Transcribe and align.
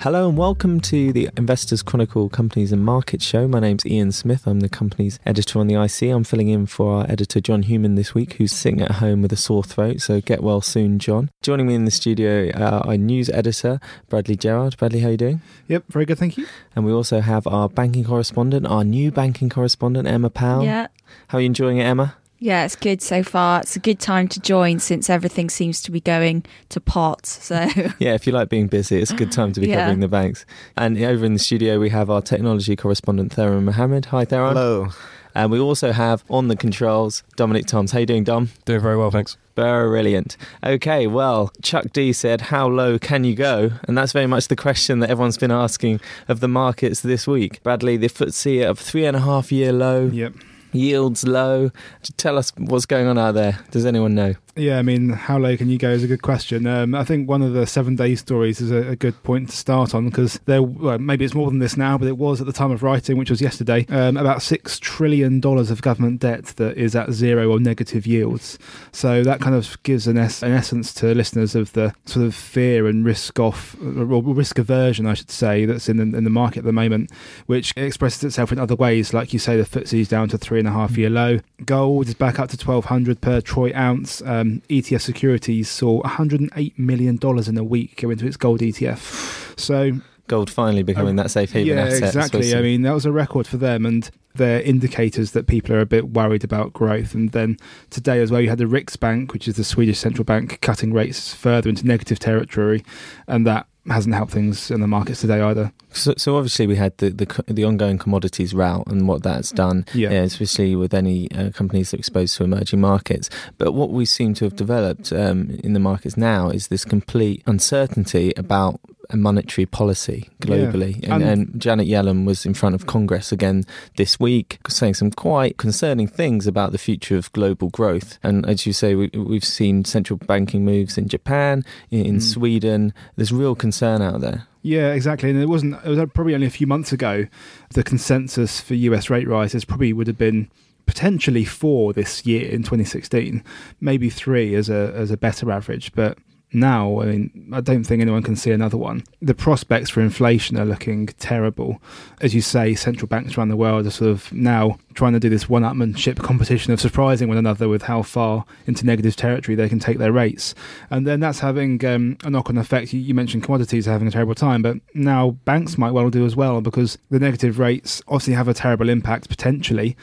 Hello 0.00 0.28
and 0.28 0.36
welcome 0.36 0.78
to 0.82 1.10
the 1.10 1.30
Investors 1.38 1.82
Chronicle 1.82 2.28
Companies 2.28 2.70
and 2.70 2.84
Markets 2.84 3.24
show. 3.24 3.48
My 3.48 3.60
name's 3.60 3.84
Ian 3.86 4.12
Smith. 4.12 4.46
I'm 4.46 4.60
the 4.60 4.68
company's 4.68 5.18
editor 5.24 5.58
on 5.58 5.68
the 5.68 5.82
IC. 5.82 6.12
I'm 6.12 6.22
filling 6.22 6.48
in 6.48 6.66
for 6.66 6.98
our 6.98 7.10
editor 7.10 7.40
John 7.40 7.62
Hughman 7.62 7.94
this 7.94 8.14
week, 8.14 8.34
who's 8.34 8.52
sitting 8.52 8.82
at 8.82 8.92
home 8.92 9.22
with 9.22 9.32
a 9.32 9.36
sore 9.36 9.64
throat. 9.64 10.02
So 10.02 10.20
get 10.20 10.42
well 10.42 10.60
soon, 10.60 10.98
John. 10.98 11.30
Joining 11.42 11.66
me 11.66 11.74
in 11.74 11.86
the 11.86 11.90
studio, 11.90 12.50
uh, 12.50 12.82
our 12.84 12.98
news 12.98 13.30
editor 13.30 13.80
Bradley 14.08 14.36
Gerard. 14.36 14.76
Bradley, 14.76 15.00
how 15.00 15.08
are 15.08 15.12
you 15.12 15.16
doing? 15.16 15.40
Yep, 15.68 15.84
very 15.88 16.04
good, 16.04 16.18
thank 16.18 16.36
you. 16.36 16.46
And 16.76 16.84
we 16.84 16.92
also 16.92 17.20
have 17.20 17.46
our 17.46 17.68
banking 17.68 18.04
correspondent, 18.04 18.66
our 18.66 18.84
new 18.84 19.10
banking 19.10 19.48
correspondent 19.48 20.06
Emma 20.06 20.28
Powell. 20.28 20.62
Yeah. 20.62 20.88
How 21.28 21.38
are 21.38 21.40
you 21.40 21.46
enjoying 21.46 21.78
it, 21.78 21.84
Emma? 21.84 22.16
Yeah, 22.38 22.64
it's 22.66 22.76
good 22.76 23.00
so 23.00 23.22
far. 23.22 23.60
It's 23.60 23.76
a 23.76 23.80
good 23.80 23.98
time 23.98 24.28
to 24.28 24.40
join 24.40 24.78
since 24.78 25.08
everything 25.08 25.48
seems 25.48 25.80
to 25.82 25.90
be 25.90 26.00
going 26.00 26.44
to 26.68 26.80
pot. 26.80 27.24
So 27.26 27.54
Yeah, 27.98 28.14
if 28.14 28.26
you 28.26 28.32
like 28.32 28.50
being 28.50 28.66
busy, 28.66 29.00
it's 29.00 29.10
a 29.10 29.16
good 29.16 29.32
time 29.32 29.52
to 29.54 29.60
be 29.60 29.68
Yeah. 29.68 29.80
covering 29.80 30.00
the 30.00 30.08
banks. 30.08 30.44
And 30.76 30.98
over 31.02 31.24
in 31.24 31.32
the 31.32 31.38
studio, 31.38 31.78
we 31.80 31.88
have 31.90 32.10
our 32.10 32.20
technology 32.20 32.76
correspondent 32.76 33.32
Theron 33.32 33.64
Mohamed. 33.64 34.06
Hi, 34.06 34.24
Theron. 34.26 34.54
Hello. 34.54 34.88
And 35.34 35.50
we 35.50 35.58
also 35.58 35.92
have 35.92 36.24
on 36.30 36.48
the 36.48 36.56
controls 36.56 37.22
Dominic 37.36 37.66
Toms. 37.66 37.92
How 37.92 37.98
you 38.00 38.06
doing, 38.06 38.24
Dom? 38.24 38.50
Doing 38.64 38.80
very 38.80 38.96
well, 38.96 39.10
thanks. 39.10 39.36
Brilliant. 39.54 40.36
Okay, 40.64 41.06
well, 41.06 41.50
Chuck 41.62 41.86
D 41.92 42.12
said, 42.12 42.40
How 42.42 42.66
low 42.68 42.98
can 42.98 43.24
you 43.24 43.34
go? 43.34 43.70
And 43.88 43.96
that's 43.96 44.12
very 44.12 44.26
much 44.26 44.48
the 44.48 44.56
question 44.56 45.00
that 45.00 45.10
everyone's 45.10 45.36
been 45.38 45.50
asking 45.50 46.00
of 46.28 46.40
the 46.40 46.48
markets 46.48 47.00
this 47.00 47.26
week. 47.26 47.62
Bradley, 47.62 47.96
the 47.98 48.08
FTSE 48.08 48.62
at 48.62 48.70
a 48.70 48.74
three 48.74 49.04
and 49.06 49.16
a 49.16 49.20
half 49.20 49.50
year 49.52 49.72
low, 49.72 50.06
Yep. 50.06 50.34
Yields 50.76 51.26
low. 51.26 51.70
Tell 52.16 52.38
us 52.38 52.52
what's 52.56 52.86
going 52.86 53.06
on 53.06 53.18
out 53.18 53.32
there. 53.32 53.58
Does 53.70 53.86
anyone 53.86 54.14
know? 54.14 54.34
Yeah, 54.58 54.78
I 54.78 54.82
mean, 54.82 55.10
how 55.10 55.36
low 55.36 55.54
can 55.54 55.68
you 55.68 55.76
go 55.76 55.90
is 55.90 56.02
a 56.02 56.06
good 56.06 56.22
question. 56.22 56.66
Um, 56.66 56.94
I 56.94 57.04
think 57.04 57.28
one 57.28 57.42
of 57.42 57.52
the 57.52 57.66
seven 57.66 57.94
day 57.94 58.14
stories 58.14 58.58
is 58.62 58.70
a, 58.70 58.92
a 58.92 58.96
good 58.96 59.22
point 59.22 59.50
to 59.50 59.56
start 59.56 59.94
on 59.94 60.08
because 60.08 60.40
there, 60.46 60.62
well, 60.62 60.98
maybe 60.98 61.26
it's 61.26 61.34
more 61.34 61.50
than 61.50 61.58
this 61.58 61.76
now, 61.76 61.98
but 61.98 62.08
it 62.08 62.16
was 62.16 62.40
at 62.40 62.46
the 62.46 62.54
time 62.54 62.70
of 62.70 62.82
writing, 62.82 63.18
which 63.18 63.28
was 63.28 63.42
yesterday, 63.42 63.84
um, 63.90 64.16
about 64.16 64.40
six 64.40 64.78
trillion 64.78 65.40
dollars 65.40 65.70
of 65.70 65.82
government 65.82 66.22
debt 66.22 66.46
that 66.56 66.78
is 66.78 66.96
at 66.96 67.12
zero 67.12 67.50
or 67.50 67.60
negative 67.60 68.06
yields. 68.06 68.58
So 68.92 69.22
that 69.24 69.42
kind 69.42 69.54
of 69.54 69.76
gives 69.82 70.06
an, 70.06 70.16
es- 70.16 70.42
an 70.42 70.52
essence 70.52 70.94
to 70.94 71.14
listeners 71.14 71.54
of 71.54 71.74
the 71.74 71.94
sort 72.06 72.24
of 72.24 72.34
fear 72.34 72.86
and 72.86 73.04
risk 73.04 73.38
off, 73.38 73.76
or 73.78 74.22
risk 74.22 74.58
aversion, 74.58 75.04
I 75.04 75.12
should 75.12 75.30
say, 75.30 75.66
that's 75.66 75.90
in 75.90 75.98
the, 75.98 76.16
in 76.16 76.24
the 76.24 76.30
market 76.30 76.60
at 76.60 76.64
the 76.64 76.72
moment, 76.72 77.10
which 77.44 77.74
expresses 77.76 78.24
itself 78.24 78.52
in 78.52 78.58
other 78.58 78.74
ways. 78.74 79.12
Like 79.12 79.34
you 79.34 79.38
say, 79.38 79.58
the 79.58 79.64
FTSE's 79.64 80.08
down 80.08 80.30
to 80.30 80.38
three 80.38 80.60
and 80.60 80.68
a 80.68 80.72
half 80.72 80.96
year 80.96 81.10
low. 81.10 81.40
Gold 81.66 82.08
is 82.08 82.14
back 82.14 82.38
up 82.38 82.48
to 82.48 82.56
twelve 82.56 82.86
hundred 82.86 83.20
per 83.20 83.42
troy 83.42 83.70
ounce. 83.74 84.22
Um, 84.22 84.45
Um, 84.46 84.62
ETF 84.68 85.00
Securities 85.00 85.68
saw 85.68 86.00
108 86.02 86.78
million 86.78 87.16
dollars 87.16 87.48
in 87.48 87.58
a 87.58 87.64
week 87.64 88.00
go 88.00 88.10
into 88.10 88.26
its 88.26 88.36
gold 88.36 88.60
ETF. 88.60 89.58
So 89.58 90.00
Gold 90.28 90.50
finally 90.50 90.82
becoming 90.82 91.10
um, 91.10 91.16
that 91.16 91.30
safe 91.30 91.52
haven 91.52 91.76
yeah, 91.76 91.84
asset. 91.84 92.02
exactly. 92.02 92.54
I 92.54 92.60
mean, 92.60 92.82
that 92.82 92.92
was 92.92 93.06
a 93.06 93.12
record 93.12 93.46
for 93.46 93.58
them, 93.58 93.86
and 93.86 94.10
they're 94.34 94.60
indicators 94.60 95.30
that 95.32 95.46
people 95.46 95.74
are 95.74 95.80
a 95.80 95.86
bit 95.86 96.10
worried 96.10 96.42
about 96.42 96.72
growth. 96.72 97.14
And 97.14 97.30
then 97.30 97.58
today 97.90 98.20
as 98.20 98.32
well, 98.32 98.40
you 98.40 98.48
had 98.48 98.58
the 98.58 98.64
Riksbank, 98.64 99.32
which 99.32 99.46
is 99.46 99.54
the 99.54 99.62
Swedish 99.62 99.98
central 99.98 100.24
bank, 100.24 100.60
cutting 100.60 100.92
rates 100.92 101.32
further 101.32 101.68
into 101.68 101.86
negative 101.86 102.18
territory, 102.18 102.84
and 103.28 103.46
that 103.46 103.68
hasn't 103.88 104.14
helped 104.14 104.32
things 104.32 104.70
in 104.70 104.80
the 104.80 104.86
markets 104.86 105.20
today 105.20 105.40
either. 105.40 105.72
So, 105.92 106.14
so 106.16 106.36
obviously 106.36 106.66
we 106.66 106.76
had 106.76 106.96
the, 106.98 107.10
the 107.10 107.44
the 107.46 107.64
ongoing 107.64 107.98
commodities 107.98 108.52
route 108.54 108.86
and 108.88 109.08
what 109.08 109.22
that's 109.22 109.50
done, 109.52 109.86
Yeah. 109.94 110.10
uh, 110.10 110.24
especially 110.24 110.76
with 110.76 110.92
any 110.92 111.30
uh, 111.32 111.50
companies 111.50 111.90
that 111.90 111.98
are 111.98 112.00
exposed 112.00 112.36
to 112.36 112.44
emerging 112.44 112.80
markets. 112.80 113.30
But 113.58 113.72
what 113.72 113.90
we 113.90 114.04
seem 114.04 114.34
to 114.34 114.44
have 114.44 114.56
developed 114.56 115.12
um, 115.12 115.58
in 115.64 115.72
the 115.72 115.80
markets 115.80 116.16
now 116.16 116.50
is 116.50 116.68
this 116.68 116.84
complete 116.84 117.42
uncertainty 117.46 118.32
about 118.36 118.80
a 119.10 119.16
monetary 119.16 119.66
policy 119.66 120.28
globally. 120.40 121.02
Yeah. 121.02 121.14
And, 121.14 121.22
And- 121.24 121.48
and 121.52 121.60
Janet 121.60 121.86
Yellen 121.88 122.24
was 122.26 122.44
in 122.46 122.54
front 122.54 122.74
of 122.74 122.86
Congress 122.86 123.32
again 123.32 123.64
this 123.96 124.18
week, 124.18 124.58
saying 124.68 124.94
some 124.94 125.10
quite 125.10 125.56
concerning 125.58 126.06
things 126.08 126.46
about 126.46 126.72
the 126.72 126.78
future 126.78 127.16
of 127.16 127.32
global 127.32 127.68
growth. 127.70 128.18
And 128.22 128.44
as 128.46 128.66
you 128.66 128.72
say, 128.72 128.94
we, 128.94 129.08
we've 129.14 129.44
seen 129.44 129.84
central 129.84 130.16
banking 130.18 130.64
moves 130.64 130.98
in 130.98 131.08
Japan, 131.08 131.64
in, 131.90 132.04
in 132.06 132.16
Mm. 132.16 132.22
Sweden. 132.22 132.94
There's 133.16 133.32
real 133.32 133.54
concern 133.54 134.02
out 134.02 134.20
there. 134.20 134.46
Yeah, 134.62 134.92
exactly. 134.92 135.30
And 135.30 135.40
it 135.40 135.48
wasn't. 135.48 135.76
It 135.84 135.88
was 135.88 135.98
probably 136.12 136.34
only 136.34 136.48
a 136.48 136.50
few 136.50 136.66
months 136.66 136.90
ago. 136.92 137.26
The 137.74 137.84
consensus 137.84 138.60
for 138.60 138.74
US 138.74 139.08
rate 139.10 139.28
rises 139.28 139.64
probably 139.64 139.92
would 139.92 140.08
have 140.08 140.18
been 140.18 140.50
potentially 140.86 141.44
four 141.44 141.92
this 141.92 142.24
year 142.24 142.48
in 142.48 142.62
2016, 142.62 143.42
maybe 143.80 144.08
three 144.10 144.54
as 144.54 144.68
a 144.68 144.92
as 144.96 145.10
a 145.10 145.16
better 145.16 145.50
average. 145.52 145.92
But 145.94 146.18
now, 146.52 147.02
I 147.02 147.06
mean, 147.06 147.50
I 147.52 147.60
don't 147.60 147.84
think 147.84 148.00
anyone 148.00 148.22
can 148.22 148.36
see 148.36 148.52
another 148.52 148.76
one. 148.76 149.02
The 149.20 149.34
prospects 149.34 149.90
for 149.90 150.00
inflation 150.00 150.56
are 150.56 150.64
looking 150.64 151.06
terrible. 151.18 151.82
As 152.20 152.34
you 152.34 152.40
say, 152.40 152.74
central 152.74 153.08
banks 153.08 153.36
around 153.36 153.48
the 153.48 153.56
world 153.56 153.86
are 153.86 153.90
sort 153.90 154.10
of 154.10 154.32
now 154.32 154.78
trying 154.94 155.12
to 155.12 155.20
do 155.20 155.28
this 155.28 155.48
one-upmanship 155.48 156.18
competition 156.22 156.72
of 156.72 156.80
surprising 156.80 157.28
one 157.28 157.36
another 157.36 157.68
with 157.68 157.82
how 157.82 158.02
far 158.02 158.44
into 158.66 158.86
negative 158.86 159.16
territory 159.16 159.56
they 159.56 159.68
can 159.68 159.80
take 159.80 159.98
their 159.98 160.12
rates, 160.12 160.54
and 160.88 161.06
then 161.06 161.20
that's 161.20 161.40
having 161.40 161.84
um, 161.84 162.16
a 162.24 162.30
knock-on 162.30 162.58
effect. 162.58 162.92
You, 162.92 163.00
you 163.00 163.12
mentioned 163.12 163.42
commodities 163.42 163.88
are 163.88 163.92
having 163.92 164.08
a 164.08 164.12
terrible 164.12 164.34
time, 164.34 164.62
but 164.62 164.76
now 164.94 165.32
banks 165.44 165.76
might 165.76 165.92
well 165.92 166.10
do 166.10 166.24
as 166.24 166.36
well 166.36 166.60
because 166.60 166.96
the 167.10 167.18
negative 167.18 167.58
rates 167.58 168.00
obviously 168.06 168.34
have 168.34 168.48
a 168.48 168.54
terrible 168.54 168.88
impact 168.88 169.28
potentially 169.28 169.96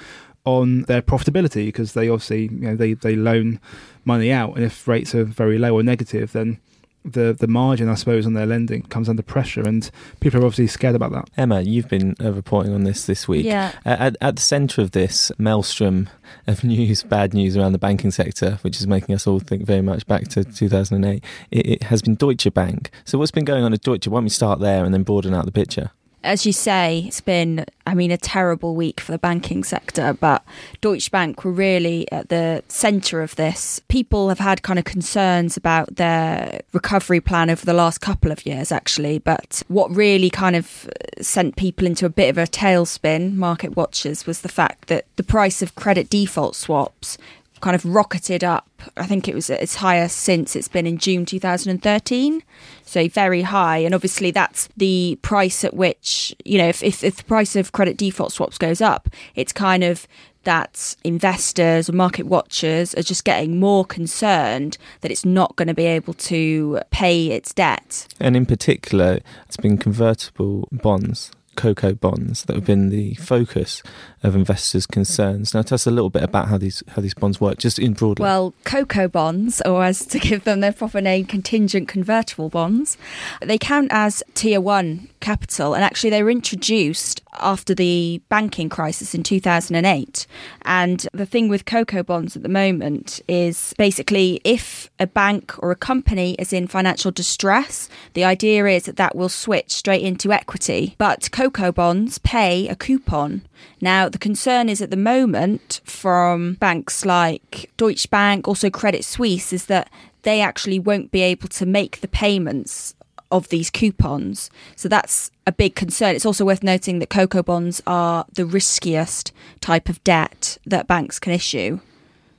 on 0.45 0.83
their 0.83 1.01
profitability 1.01 1.67
because 1.67 1.93
they 1.93 2.09
obviously 2.09 2.43
you 2.43 2.49
know 2.67 2.75
they, 2.75 2.93
they 2.93 3.15
loan 3.15 3.59
money 4.05 4.31
out 4.31 4.55
and 4.55 4.65
if 4.65 4.87
rates 4.87 5.15
are 5.15 5.23
very 5.23 5.57
low 5.57 5.73
or 5.73 5.83
negative 5.83 6.33
then 6.33 6.59
the 7.05 7.35
the 7.37 7.47
margin 7.47 7.89
I 7.89 7.95
suppose 7.95 8.25
on 8.25 8.33
their 8.33 8.45
lending 8.45 8.83
comes 8.83 9.09
under 9.09 9.21
pressure 9.21 9.61
and 9.61 9.89
people 10.19 10.41
are 10.41 10.45
obviously 10.45 10.67
scared 10.67 10.95
about 10.95 11.11
that. 11.11 11.29
Emma, 11.35 11.61
you've 11.61 11.89
been 11.89 12.15
uh, 12.23 12.31
reporting 12.31 12.73
on 12.73 12.83
this 12.83 13.05
this 13.05 13.27
week. 13.27 13.45
yeah, 13.45 13.73
At, 13.85 14.15
at 14.21 14.35
the 14.37 14.41
centre 14.41 14.81
of 14.81 14.91
this 14.91 15.31
maelstrom 15.37 16.09
of 16.47 16.63
news, 16.63 17.03
bad 17.03 17.33
news 17.33 17.57
around 17.57 17.73
the 17.73 17.77
banking 17.77 18.11
sector, 18.11 18.57
which 18.61 18.77
is 18.79 18.87
making 18.87 19.13
us 19.13 19.27
all 19.27 19.39
think 19.39 19.65
very 19.65 19.81
much 19.81 20.07
back 20.07 20.29
to 20.29 20.43
2008, 20.43 21.23
it, 21.51 21.65
it 21.65 21.83
has 21.83 22.01
been 22.01 22.15
Deutsche 22.15 22.53
Bank. 22.53 22.89
So, 23.03 23.17
what's 23.17 23.31
been 23.31 23.45
going 23.45 23.63
on 23.63 23.73
at 23.73 23.81
Deutsche? 23.81 24.07
Why 24.07 24.17
don't 24.17 24.25
we 24.25 24.29
start 24.29 24.59
there 24.59 24.85
and 24.85 24.93
then 24.93 25.03
broaden 25.03 25.33
out 25.33 25.45
the 25.45 25.51
picture? 25.51 25.91
As 26.23 26.45
you 26.45 26.53
say, 26.53 27.03
it's 27.07 27.21
been, 27.21 27.65
I 27.85 27.93
mean, 27.93 28.11
a 28.11 28.17
terrible 28.17 28.75
week 28.75 28.99
for 28.99 29.11
the 29.11 29.17
banking 29.17 29.63
sector, 29.63 30.13
but 30.13 30.43
Deutsche 30.81 31.11
Bank 31.11 31.43
were 31.43 31.51
really 31.51 32.09
at 32.11 32.29
the 32.29 32.63
centre 32.67 33.21
of 33.21 33.35
this. 33.35 33.81
People 33.89 34.29
have 34.29 34.39
had 34.39 34.63
kind 34.63 34.79
of 34.79 34.85
concerns 34.85 35.57
about 35.57 35.95
their 35.97 36.61
recovery 36.71 37.19
plan 37.19 37.49
over 37.49 37.65
the 37.65 37.73
last 37.73 37.99
couple 37.99 38.31
of 38.31 38.45
years, 38.45 38.71
actually, 38.71 39.19
but 39.19 39.61
what 39.67 39.93
really 39.93 40.29
kind 40.29 40.55
of 40.55 40.89
sent 41.21 41.55
people 41.55 41.85
into 41.85 42.05
a 42.05 42.09
bit 42.09 42.29
of 42.29 42.37
a 42.37 42.47
tailspin, 42.47 43.35
market 43.35 43.75
watchers, 43.75 44.25
was 44.25 44.41
the 44.41 44.49
fact 44.49 44.87
that 44.87 45.05
the 45.17 45.23
price 45.23 45.61
of 45.61 45.75
credit 45.75 46.09
default 46.09 46.55
swaps 46.55 47.17
kind 47.63 47.75
of 47.75 47.85
rocketed 47.85 48.43
up. 48.43 48.67
I 48.97 49.05
think 49.05 49.29
it 49.29 49.33
was 49.33 49.49
its 49.49 49.75
highest 49.75 50.17
since 50.17 50.53
it's 50.53 50.67
been 50.67 50.85
in 50.85 50.97
June 50.97 51.25
2013. 51.25 52.43
So 52.83 53.07
very 53.07 53.41
high. 53.43 53.77
And 53.77 53.95
obviously 53.95 54.31
that's 54.31 54.67
the 54.75 55.17
price 55.21 55.63
at 55.63 55.73
which, 55.73 56.35
you 56.43 56.57
know, 56.57 56.67
if, 56.67 56.83
if, 56.83 57.05
if 57.05 57.15
the 57.15 57.23
price 57.23 57.55
of 57.55 57.71
credit 57.71 57.95
default 57.95 58.33
swaps 58.33 58.57
goes 58.57 58.81
up, 58.81 59.09
it's 59.35 59.53
kind 59.53 59.81
of 59.81 60.05
that 60.43 60.97
investors 61.05 61.87
or 61.87 61.93
market 61.93 62.25
watchers 62.25 62.93
are 62.95 63.01
just 63.01 63.23
getting 63.23 63.61
more 63.61 63.85
concerned 63.85 64.77
that 64.99 65.09
it's 65.09 65.23
not 65.23 65.55
going 65.55 65.69
to 65.69 65.73
be 65.73 65.85
able 65.85 66.13
to 66.15 66.81
pay 66.91 67.27
its 67.27 67.53
debt. 67.53 68.07
And 68.19 68.35
in 68.35 68.45
particular, 68.45 69.21
it's 69.45 69.55
been 69.55 69.77
convertible 69.77 70.67
bonds. 70.69 71.31
CoCo 71.55 71.99
bonds 71.99 72.43
that 72.45 72.55
have 72.55 72.65
been 72.65 72.89
the 72.89 73.13
focus 73.15 73.81
of 74.23 74.35
investors' 74.35 74.85
concerns. 74.85 75.53
Now, 75.53 75.61
tell 75.61 75.75
us 75.75 75.85
a 75.85 75.91
little 75.91 76.09
bit 76.09 76.23
about 76.23 76.47
how 76.47 76.57
these 76.57 76.83
how 76.89 77.01
these 77.01 77.13
bonds 77.13 77.39
work, 77.41 77.57
just 77.57 77.79
in 77.79 77.93
broadly. 77.93 78.23
Well, 78.23 78.53
CoCo 78.65 79.11
bonds, 79.11 79.61
or 79.65 79.83
as 79.83 80.05
to 80.07 80.19
give 80.19 80.43
them 80.43 80.59
their 80.61 80.73
proper 80.73 81.01
name, 81.01 81.25
contingent 81.25 81.87
convertible 81.87 82.49
bonds, 82.49 82.97
they 83.41 83.57
count 83.57 83.89
as 83.91 84.23
tier 84.33 84.61
one 84.61 85.09
capital. 85.19 85.73
And 85.73 85.83
actually, 85.83 86.09
they 86.09 86.23
were 86.23 86.31
introduced 86.31 87.21
after 87.39 87.73
the 87.73 88.21
banking 88.29 88.69
crisis 88.69 89.15
in 89.15 89.23
2008. 89.23 90.27
And 90.63 91.07
the 91.13 91.25
thing 91.25 91.49
with 91.49 91.65
CoCo 91.65 92.05
bonds 92.05 92.35
at 92.35 92.43
the 92.43 92.49
moment 92.49 93.21
is 93.27 93.73
basically 93.77 94.41
if 94.43 94.89
a 94.99 95.07
bank 95.07 95.53
or 95.59 95.71
a 95.71 95.75
company 95.75 96.35
is 96.35 96.53
in 96.53 96.67
financial 96.67 97.11
distress, 97.11 97.89
the 98.13 98.23
idea 98.23 98.65
is 98.67 98.83
that 98.83 98.97
that 98.97 99.15
will 99.15 99.29
switch 99.29 99.71
straight 99.71 100.03
into 100.03 100.31
equity. 100.31 100.95
But 100.97 101.29
COCO 101.43 101.73
bonds 101.73 102.19
pay 102.19 102.69
a 102.69 102.75
coupon. 102.75 103.41
Now, 103.81 104.07
the 104.07 104.17
concern 104.17 104.69
is 104.69 104.81
at 104.81 104.91
the 104.91 104.95
moment 104.95 105.81
from 105.83 106.53
banks 106.53 107.05
like 107.05 107.69
Deutsche 107.75 108.09
Bank, 108.09 108.47
also 108.47 108.69
Credit 108.69 109.03
Suisse, 109.03 109.51
is 109.51 109.65
that 109.65 109.89
they 110.21 110.39
actually 110.39 110.79
won't 110.79 111.11
be 111.11 111.21
able 111.21 111.49
to 111.49 111.65
make 111.65 111.99
the 111.99 112.07
payments 112.07 112.95
of 113.29 113.49
these 113.49 113.69
coupons. 113.69 114.49
So 114.77 114.87
that's 114.87 115.31
a 115.45 115.51
big 115.51 115.75
concern. 115.75 116.15
It's 116.15 116.25
also 116.25 116.45
worth 116.45 116.63
noting 116.63 116.99
that 116.99 117.09
CoCo 117.09 117.43
bonds 117.43 117.83
are 117.85 118.25
the 118.31 118.45
riskiest 118.45 119.33
type 119.59 119.89
of 119.89 120.01
debt 120.05 120.57
that 120.65 120.87
banks 120.87 121.19
can 121.19 121.33
issue. 121.33 121.81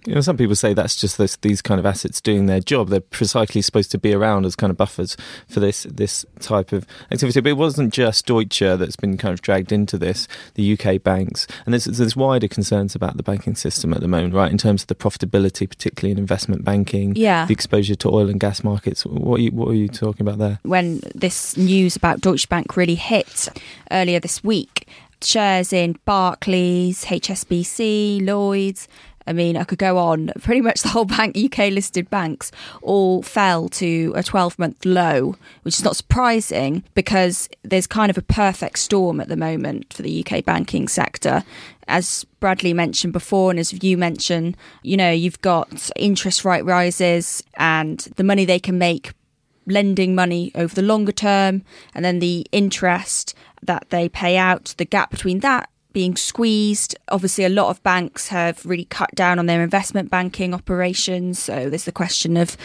You 0.06 0.14
know, 0.14 0.20
some 0.20 0.36
people 0.36 0.54
say 0.54 0.74
that's 0.74 0.96
just 0.96 1.16
this, 1.16 1.36
these 1.36 1.62
kind 1.62 1.78
of 1.78 1.86
assets 1.86 2.20
doing 2.20 2.46
their 2.46 2.60
job. 2.60 2.88
They're 2.88 3.00
precisely 3.00 3.62
supposed 3.62 3.90
to 3.92 3.98
be 3.98 4.12
around 4.12 4.44
as 4.44 4.54
kind 4.54 4.70
of 4.70 4.76
buffers 4.76 5.16
for 5.48 5.60
this 5.60 5.84
this 5.84 6.26
type 6.40 6.72
of 6.72 6.86
activity. 7.10 7.40
But 7.40 7.48
it 7.50 7.56
wasn't 7.56 7.92
just 7.94 8.26
Deutsche 8.26 8.58
that's 8.60 8.96
been 8.96 9.16
kind 9.16 9.32
of 9.32 9.40
dragged 9.40 9.72
into 9.72 9.96
this. 9.96 10.28
The 10.54 10.78
UK 10.78 11.02
banks 11.02 11.46
and 11.64 11.72
there's 11.72 11.84
there's 11.86 12.14
wider 12.16 12.48
concerns 12.48 12.94
about 12.94 13.16
the 13.16 13.22
banking 13.22 13.54
system 13.54 13.94
at 13.94 14.00
the 14.00 14.08
moment, 14.08 14.34
right? 14.34 14.50
In 14.52 14.58
terms 14.58 14.82
of 14.82 14.88
the 14.88 14.94
profitability, 14.94 15.68
particularly 15.68 16.12
in 16.12 16.18
investment 16.18 16.64
banking, 16.64 17.14
Yeah. 17.16 17.46
the 17.46 17.52
exposure 17.54 17.94
to 17.94 18.08
oil 18.10 18.28
and 18.28 18.38
gas 18.38 18.62
markets. 18.62 19.06
What 19.06 19.40
are 19.40 19.42
you, 19.42 19.50
what 19.52 19.68
are 19.68 19.74
you 19.74 19.88
talking 19.88 20.26
about 20.26 20.38
there? 20.38 20.58
when 20.64 21.00
this 21.14 21.56
news 21.56 21.96
about 21.96 22.20
Deutsche 22.20 22.48
Bank 22.48 22.76
really 22.76 22.94
hit 22.94 23.48
earlier 23.90 24.20
this 24.20 24.44
week, 24.44 24.86
shares 25.22 25.72
in 25.72 25.96
Barclays, 26.04 27.04
HSBC, 27.06 28.24
Lloyds. 28.24 28.88
I 29.26 29.32
mean, 29.32 29.56
I 29.56 29.64
could 29.64 29.78
go 29.78 29.98
on. 29.98 30.30
Pretty 30.40 30.60
much 30.60 30.82
the 30.82 30.88
whole 30.88 31.04
bank, 31.04 31.36
UK 31.36 31.70
listed 31.70 32.10
banks, 32.10 32.50
all 32.82 33.22
fell 33.22 33.68
to 33.70 34.12
a 34.14 34.22
12 34.22 34.58
month 34.58 34.84
low, 34.84 35.36
which 35.62 35.76
is 35.76 35.84
not 35.84 35.96
surprising 35.96 36.84
because 36.94 37.48
there's 37.62 37.86
kind 37.86 38.10
of 38.10 38.18
a 38.18 38.22
perfect 38.22 38.78
storm 38.78 39.20
at 39.20 39.28
the 39.28 39.36
moment 39.36 39.92
for 39.92 40.02
the 40.02 40.24
UK 40.24 40.44
banking 40.44 40.88
sector. 40.88 41.44
As 41.86 42.24
Bradley 42.40 42.72
mentioned 42.72 43.12
before, 43.12 43.50
and 43.50 43.60
as 43.60 43.82
you 43.82 43.96
mentioned, 43.96 44.56
you 44.82 44.96
know, 44.96 45.10
you've 45.10 45.40
got 45.40 45.90
interest 45.96 46.44
rate 46.44 46.64
rises 46.64 47.42
and 47.54 48.00
the 48.16 48.24
money 48.24 48.44
they 48.44 48.58
can 48.58 48.78
make 48.78 49.12
lending 49.66 50.14
money 50.14 50.52
over 50.54 50.74
the 50.74 50.82
longer 50.82 51.12
term 51.12 51.62
and 51.94 52.04
then 52.04 52.18
the 52.18 52.46
interest 52.52 53.34
that 53.62 53.88
they 53.88 54.08
pay 54.08 54.36
out, 54.36 54.74
the 54.76 54.84
gap 54.84 55.10
between 55.10 55.40
that 55.40 55.70
being 55.94 56.16
squeezed. 56.16 56.94
Obviously, 57.08 57.44
a 57.44 57.48
lot 57.48 57.70
of 57.70 57.82
banks 57.82 58.28
have 58.28 58.64
really 58.66 58.84
cut 58.84 59.14
down 59.14 59.38
on 59.38 59.46
their 59.46 59.62
investment 59.62 60.10
banking 60.10 60.52
operations. 60.52 61.38
So 61.38 61.70
there's 61.70 61.84
the 61.84 61.92
question 61.92 62.36
of 62.36 62.58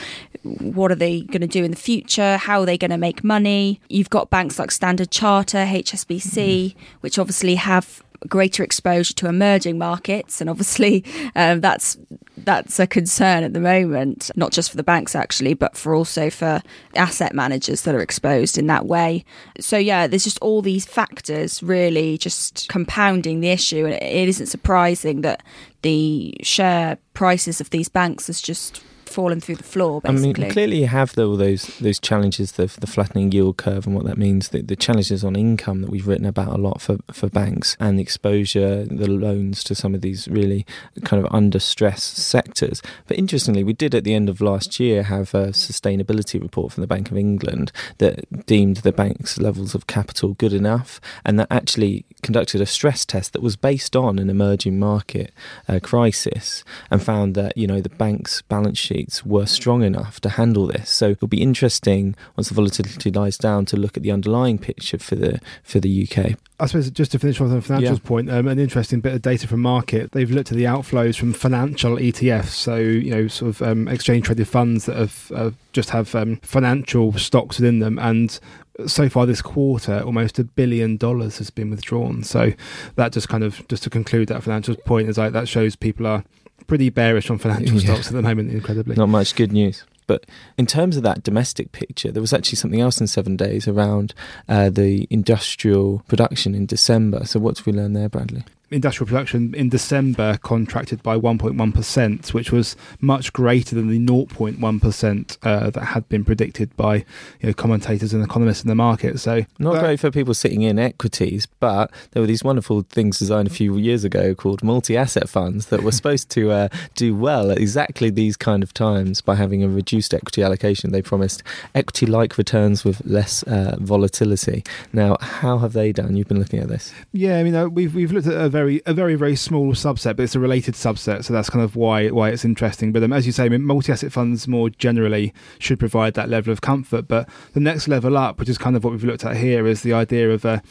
what 0.44 0.92
are 0.92 0.96
they 0.96 1.22
going 1.22 1.42
to 1.42 1.48
do 1.48 1.64
in 1.64 1.72
the 1.72 1.78
future? 1.78 2.36
How 2.36 2.62
are 2.62 2.66
they 2.66 2.78
going 2.78 2.92
to 2.92 2.98
make 2.98 3.24
money? 3.24 3.80
You've 3.88 4.10
got 4.10 4.30
banks 4.30 4.60
like 4.60 4.72
Standard 4.72 5.12
Charter, 5.12 5.60
HSBC, 5.60 6.34
mm-hmm. 6.34 6.80
which 7.00 7.18
obviously 7.18 7.56
have 7.56 8.04
greater 8.28 8.64
exposure 8.64 9.14
to 9.16 9.28
emerging 9.28 9.78
markets, 9.78 10.42
and 10.42 10.50
obviously 10.50 11.06
um, 11.36 11.62
that's 11.62 11.98
that's 12.38 12.80
a 12.80 12.88
concern 12.88 13.44
at 13.44 13.54
the 13.54 13.60
moment, 13.60 14.32
not 14.36 14.52
just 14.52 14.72
for 14.72 14.78
the 14.78 14.84
banks 14.84 15.16
actually, 15.16 15.54
but 15.54 15.76
for 15.76 15.94
also 15.94 16.30
for 16.30 16.62
asset 16.96 17.34
managers 17.34 17.82
that 17.84 17.96
are 17.96 18.02
exposed 18.02 18.58
in 18.58 18.68
that 18.68 18.86
way. 18.86 19.26
So 19.60 19.78
yeah, 19.78 20.08
there's 20.08 20.24
just 20.24 20.40
all 20.40 20.62
these 20.62 20.86
factors 20.86 21.62
really 21.62 22.18
just 22.18 22.68
compounding 22.70 23.42
the 23.42 23.50
issue, 23.50 23.86
and 23.86 23.96
it 23.96 24.30
isn't 24.30 24.48
surprising 24.48 25.22
that 25.22 25.44
the 25.82 26.36
share 26.42 26.98
prices 27.14 27.62
of 27.62 27.70
these 27.70 27.90
banks 27.90 28.28
has 28.28 28.42
just 28.42 28.84
fallen 29.10 29.40
through 29.40 29.56
the 29.56 29.64
floor. 29.64 30.02
Basically, 30.02 30.30
I 30.30 30.46
mean, 30.46 30.52
clearly 30.52 30.80
you 30.80 30.88
have 30.88 31.14
the, 31.16 31.26
all 31.26 31.38
those 31.38 31.66
those 31.80 32.00
challenges, 32.00 32.54
the, 32.54 32.68
the 32.80 32.88
flattening 32.88 33.32
yield 33.32 33.58
curve, 33.58 33.86
and 33.86 33.96
what 33.96 34.06
that 34.06 34.18
means. 34.18 34.50
The, 34.50 34.62
the 34.62 34.76
challenges 34.76 35.24
on 35.24 35.36
income 35.36 35.82
that 35.82 35.90
we've 35.90 36.08
written 36.08 36.26
about 36.26 36.54
a 36.54 36.58
lot 36.58 36.82
for 36.82 36.98
for 37.12 37.30
banks, 37.30 37.76
and 37.80 37.98
the 37.98 38.04
exposure, 38.04 38.86
the 38.86 39.10
loans 39.10 39.64
to 39.66 39.76
some 39.76 39.96
of 39.96 40.02
these 40.02 40.28
really 40.28 40.66
kind 41.04 41.24
of 41.24 41.34
under 41.34 41.60
stress 41.60 42.04
sectors. 42.04 42.82
But 43.08 43.18
interestingly, 43.18 43.64
we 43.64 43.74
did 43.74 43.96
at 43.96 44.04
the 44.04 44.14
end 44.14 44.30
of 44.30 44.42
last 44.42 44.80
year 44.80 45.04
have 45.04 45.34
a 45.34 45.48
sustainability 45.48 46.42
report 46.42 46.74
from 46.74 46.82
the 46.82 46.88
Bank 46.88 47.12
of 47.12 47.18
England 47.18 47.72
that 47.98 48.46
deemed 48.46 48.78
the 48.78 48.92
bank's 48.92 49.40
levels 49.40 49.76
of 49.76 49.88
capital 49.88 50.34
good 50.36 50.54
enough, 50.54 51.02
and 51.26 51.40
that 51.40 51.48
actually 51.50 52.06
conducted 52.22 52.62
a 52.62 52.66
stress 52.66 53.06
test 53.06 53.34
that 53.34 53.42
was 53.42 53.56
based 53.56 53.96
on 53.96 54.20
an 54.20 54.30
emerging 54.30 54.78
market 54.78 55.34
uh, 55.68 55.80
crisis, 55.82 56.64
and 56.92 57.02
found 57.02 57.36
that 57.36 57.58
you 57.58 57.68
know 57.68 57.82
the 57.82 57.90
bank's 57.90 58.42
balance 58.44 58.78
sheet 58.78 58.99
were 59.26 59.46
strong 59.46 59.84
enough 59.84 60.20
to 60.22 60.30
handle 60.30 60.68
this. 60.68 60.90
So 60.90 61.10
it'll 61.10 61.28
be 61.28 61.42
interesting 61.42 62.16
once 62.36 62.50
the 62.50 62.56
volatility 62.56 63.12
lies 63.12 63.38
down 63.38 63.66
to 63.66 63.78
look 63.78 63.98
at 63.98 64.04
the 64.04 64.12
underlying 64.12 64.58
picture 64.58 64.98
for 64.98 65.16
the 65.16 65.40
for 65.64 65.80
the 65.80 66.08
UK. 66.08 66.36
I 66.60 66.66
suppose 66.66 66.90
just 66.92 67.12
to 67.14 67.20
finish 67.20 67.40
off 67.40 67.50
on 67.50 67.56
the 67.56 67.62
financials 67.62 67.82
Yeah. 67.82 67.98
point, 68.04 68.30
um, 68.30 68.48
an 68.48 68.60
interesting 68.60 69.00
bit 69.00 69.14
of 69.14 69.22
data 69.22 69.48
from 69.48 69.62
market. 69.62 70.12
They've 70.12 70.30
looked 70.30 70.52
at 70.52 70.58
the 70.58 70.66
outflows 70.66 71.16
from 71.18 71.32
financial 71.32 71.98
ETFs, 71.98 72.48
so 72.50 72.76
you 72.76 73.12
know, 73.12 73.28
sort 73.28 73.50
of 73.50 73.62
um, 73.62 73.88
exchange 73.88 74.26
traded 74.26 74.48
funds 74.48 74.86
that 74.86 74.98
have 74.98 75.32
uh, 75.34 75.52
just 75.72 75.92
have 75.92 76.14
um, 76.16 76.38
financial 76.44 77.14
stocks 77.14 77.60
within 77.60 77.80
them, 77.80 77.98
and 77.98 78.40
so 78.88 79.10
far 79.10 79.26
this 79.26 79.42
quarter, 79.42 80.00
almost 80.06 80.40
a 80.40 80.44
billion 80.44 80.96
dollars 80.98 81.38
has 81.38 81.50
been 81.50 81.70
withdrawn. 81.70 82.24
So 82.24 82.54
that 82.96 83.12
just 83.12 83.28
kind 83.30 83.44
of 83.44 83.66
just 83.68 83.84
to 83.84 83.90
conclude 83.90 84.30
that 84.30 84.42
financials 84.42 84.84
point 84.86 85.10
is 85.10 85.18
like 85.18 85.34
that 85.34 85.48
shows 85.48 85.76
people 85.76 86.08
are 86.08 86.24
pretty 86.70 86.90
bearish 86.90 87.30
on 87.30 87.38
financial 87.38 87.78
Yeah. 87.78 87.94
stocks 87.94 88.08
at 88.08 88.14
the 88.14 88.22
moment. 88.22 88.52
Incredibly, 88.52 88.96
Not 88.96 89.10
much 89.10 89.36
good 89.36 89.52
news. 89.52 89.84
But 90.08 90.26
in 90.58 90.66
terms 90.66 90.98
of 90.98 91.04
that 91.04 91.22
domestic 91.24 91.72
picture, 91.72 92.12
there 92.12 92.22
was 92.22 92.34
actually 92.34 92.56
something 92.56 92.82
else 92.82 93.00
in 93.02 93.06
seven 93.08 93.36
days 93.36 93.68
around 93.68 94.14
uh, 94.48 94.70
the 94.72 95.06
industrial 95.12 96.02
production 96.08 96.56
in 96.56 96.66
December. 96.66 97.26
So 97.26 97.40
what 97.40 97.56
did 97.58 97.66
we 97.68 97.74
learn 97.74 97.94
there, 97.94 98.10
Bradley? 98.10 98.44
Industrial 98.72 99.08
production 99.08 99.54
in 99.56 99.70
December 99.70 100.38
contracted 100.44 101.02
by 101.04 101.18
1.1%, 101.18 102.34
which 102.34 102.52
was 102.52 102.76
much 103.02 103.34
greater 103.34 103.76
than 103.76 103.88
the 103.88 104.00
0.1% 104.00 105.38
uh, 105.44 105.70
that 105.72 105.84
had 105.86 106.08
been 106.10 106.24
predicted 106.26 106.76
by 106.78 106.96
you 107.42 107.48
know, 107.48 107.54
commentators 107.54 108.14
and 108.14 108.24
economists 108.24 108.64
in 108.64 108.68
the 108.68 108.76
market. 108.76 109.20
So 109.20 109.46
Not 109.58 109.74
that- 109.74 109.84
great 109.84 110.00
for 110.00 110.12
people 110.12 110.34
sitting 110.34 110.62
in 110.62 110.78
equities, 110.80 111.46
but 111.60 111.92
there 112.12 112.22
were 112.22 112.28
these 112.28 112.44
wonderful 112.44 112.82
things 112.90 113.18
designed 113.20 113.48
a 113.48 113.52
few 113.52 113.78
years 113.78 114.04
ago 114.04 114.36
called 114.36 114.64
multi-asset 114.64 115.30
funds 115.30 115.68
that 115.68 115.84
were 115.84 115.92
supposed 115.92 116.30
to 116.32 116.52
uh, 116.52 116.68
do 116.96 117.16
well 117.16 117.52
at 117.52 117.58
exactly 117.58 118.10
these 118.10 118.38
kind 118.38 118.64
of 118.64 118.74
times 118.74 119.22
by 119.22 119.36
having 119.36 119.64
a 119.64 119.70
reduced 119.70 120.14
equity 120.14 120.44
allocation. 120.44 120.92
They 120.92 121.02
promised 121.02 121.44
equity-like 121.76 122.38
returns 122.38 122.84
with 122.84 123.02
less 123.06 123.44
uh, 123.44 123.78
volatility. 123.80 124.64
Now, 124.94 125.18
how 125.22 125.58
have 125.60 125.74
they 125.74 125.92
done? 125.92 126.16
You've 126.16 126.28
been 126.28 126.40
looking 126.40 126.60
at 126.60 126.68
this. 126.68 126.94
Yeah, 127.12 127.38
I 127.40 127.44
mean, 127.44 127.56
uh, 127.56 127.68
we've 127.68 127.94
we've 127.96 128.12
looked 128.12 128.28
at 128.28 128.34
a 128.40 128.50
very 128.50 128.59
a 128.68 128.94
very 128.94 129.16
very 129.16 129.36
small 129.36 129.74
subset, 129.74 130.16
but 130.16 130.24
it's 130.24 130.36
a 130.36 130.40
related 130.40 130.76
subset, 130.76 131.24
so 131.24 131.34
that's 131.34 131.50
kind 131.50 131.64
of 131.64 131.76
why 131.76 132.10
why 132.10 132.30
it's 132.30 132.46
interesting. 132.46 132.92
But 132.92 133.04
um, 133.04 133.14
as 133.14 133.26
you 133.26 133.32
say, 133.32 133.50
multi-asset 133.50 134.12
funds 134.12 134.48
more 134.48 134.70
generally 134.70 135.34
should 135.60 135.80
provide 135.80 136.14
that 136.16 136.30
level 136.30 136.52
of 136.52 136.62
comfort. 136.62 137.08
But 137.08 137.30
the 137.54 137.60
next 137.60 137.88
level 137.88 138.18
up, 138.18 138.40
which 138.40 138.50
is 138.50 138.58
kind 138.58 138.76
of 138.76 138.84
what 138.84 138.92
we've 138.92 139.04
looked 139.04 139.26
at 139.26 139.38
here, 139.38 139.68
is 139.68 139.82
the 139.82 139.94
idea 139.94 140.30
of 140.32 140.46
a 140.46 140.62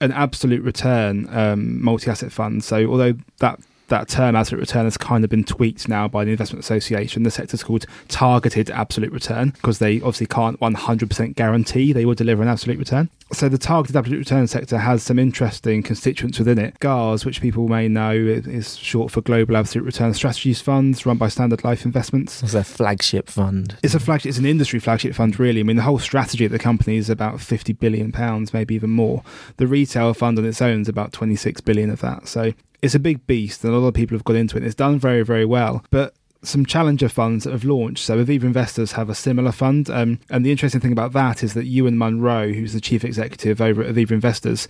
an 0.00 0.12
absolute 0.12 0.62
return 0.62 1.28
um, 1.36 1.82
multi-asset 1.82 2.30
fund. 2.30 2.62
So 2.62 2.86
although 2.86 3.14
that 3.40 3.58
that 3.88 4.08
term 4.08 4.36
absolute 4.36 4.60
return 4.60 4.84
has 4.84 4.96
kind 4.96 5.24
of 5.24 5.30
been 5.30 5.44
tweaked 5.44 5.88
now 5.88 6.08
by 6.08 6.24
the 6.24 6.30
investment 6.30 6.64
association. 6.64 7.22
The 7.22 7.30
sector's 7.30 7.62
called 7.62 7.86
targeted 8.08 8.70
absolute 8.70 9.12
return 9.12 9.50
because 9.50 9.78
they 9.78 9.96
obviously 9.96 10.26
can't 10.26 10.58
100% 10.60 11.34
guarantee 11.34 11.92
they 11.92 12.04
will 12.04 12.14
deliver 12.14 12.42
an 12.42 12.48
absolute 12.48 12.78
return. 12.78 13.10
So 13.30 13.48
the 13.50 13.58
targeted 13.58 13.94
absolute 13.94 14.18
return 14.18 14.46
sector 14.46 14.78
has 14.78 15.02
some 15.02 15.18
interesting 15.18 15.82
constituents 15.82 16.38
within 16.38 16.58
it. 16.58 16.78
GARS, 16.80 17.26
which 17.26 17.42
people 17.42 17.68
may 17.68 17.86
know 17.86 18.12
is 18.12 18.78
short 18.78 19.12
for 19.12 19.20
Global 19.20 19.56
Absolute 19.56 19.84
Return 19.84 20.14
Strategies 20.14 20.62
Funds, 20.62 21.04
run 21.04 21.18
by 21.18 21.28
Standard 21.28 21.62
Life 21.62 21.84
Investments. 21.84 22.42
It's 22.42 22.54
a 22.54 22.64
flagship 22.64 23.28
fund. 23.28 23.76
It's 23.82 23.94
a 23.94 24.00
flagship. 24.00 24.30
It's 24.30 24.38
an 24.38 24.46
industry 24.46 24.80
flagship 24.80 25.14
fund, 25.14 25.38
really. 25.38 25.60
I 25.60 25.62
mean, 25.62 25.76
the 25.76 25.82
whole 25.82 25.98
strategy 25.98 26.46
of 26.46 26.52
the 26.52 26.58
company 26.58 26.96
is 26.96 27.10
about 27.10 27.40
fifty 27.40 27.74
billion 27.74 28.12
pounds, 28.12 28.54
maybe 28.54 28.74
even 28.74 28.90
more. 28.90 29.22
The 29.58 29.66
retail 29.66 30.14
fund 30.14 30.38
on 30.38 30.46
its 30.46 30.62
own 30.62 30.80
is 30.80 30.88
about 30.88 31.12
twenty-six 31.12 31.60
billion 31.60 31.90
of 31.90 32.00
that. 32.00 32.28
So 32.28 32.54
it's 32.82 32.94
a 32.94 33.00
big 33.00 33.26
beast, 33.26 33.64
and 33.64 33.74
a 33.74 33.78
lot 33.78 33.88
of 33.88 33.94
people 33.94 34.16
have 34.16 34.24
got 34.24 34.36
into 34.36 34.56
it. 34.56 34.64
It's 34.64 34.74
done 34.74 34.98
very, 34.98 35.22
very 35.22 35.44
well, 35.44 35.84
but. 35.90 36.14
Some 36.40 36.64
challenger 36.64 37.08
funds 37.08 37.42
that 37.42 37.50
have 37.50 37.64
launched. 37.64 38.04
So, 38.04 38.24
Aviva 38.24 38.44
Investors 38.44 38.92
have 38.92 39.10
a 39.10 39.14
similar 39.16 39.50
fund. 39.50 39.90
Um, 39.90 40.20
and 40.30 40.46
the 40.46 40.52
interesting 40.52 40.80
thing 40.80 40.92
about 40.92 41.10
that 41.12 41.42
is 41.42 41.54
that 41.54 41.66
Euan 41.66 41.94
Munro, 41.94 42.52
who's 42.52 42.72
the 42.72 42.80
chief 42.80 43.04
executive 43.04 43.60
over 43.60 43.82
at 43.82 43.92
Aviva 43.92 44.12
Investors, 44.12 44.68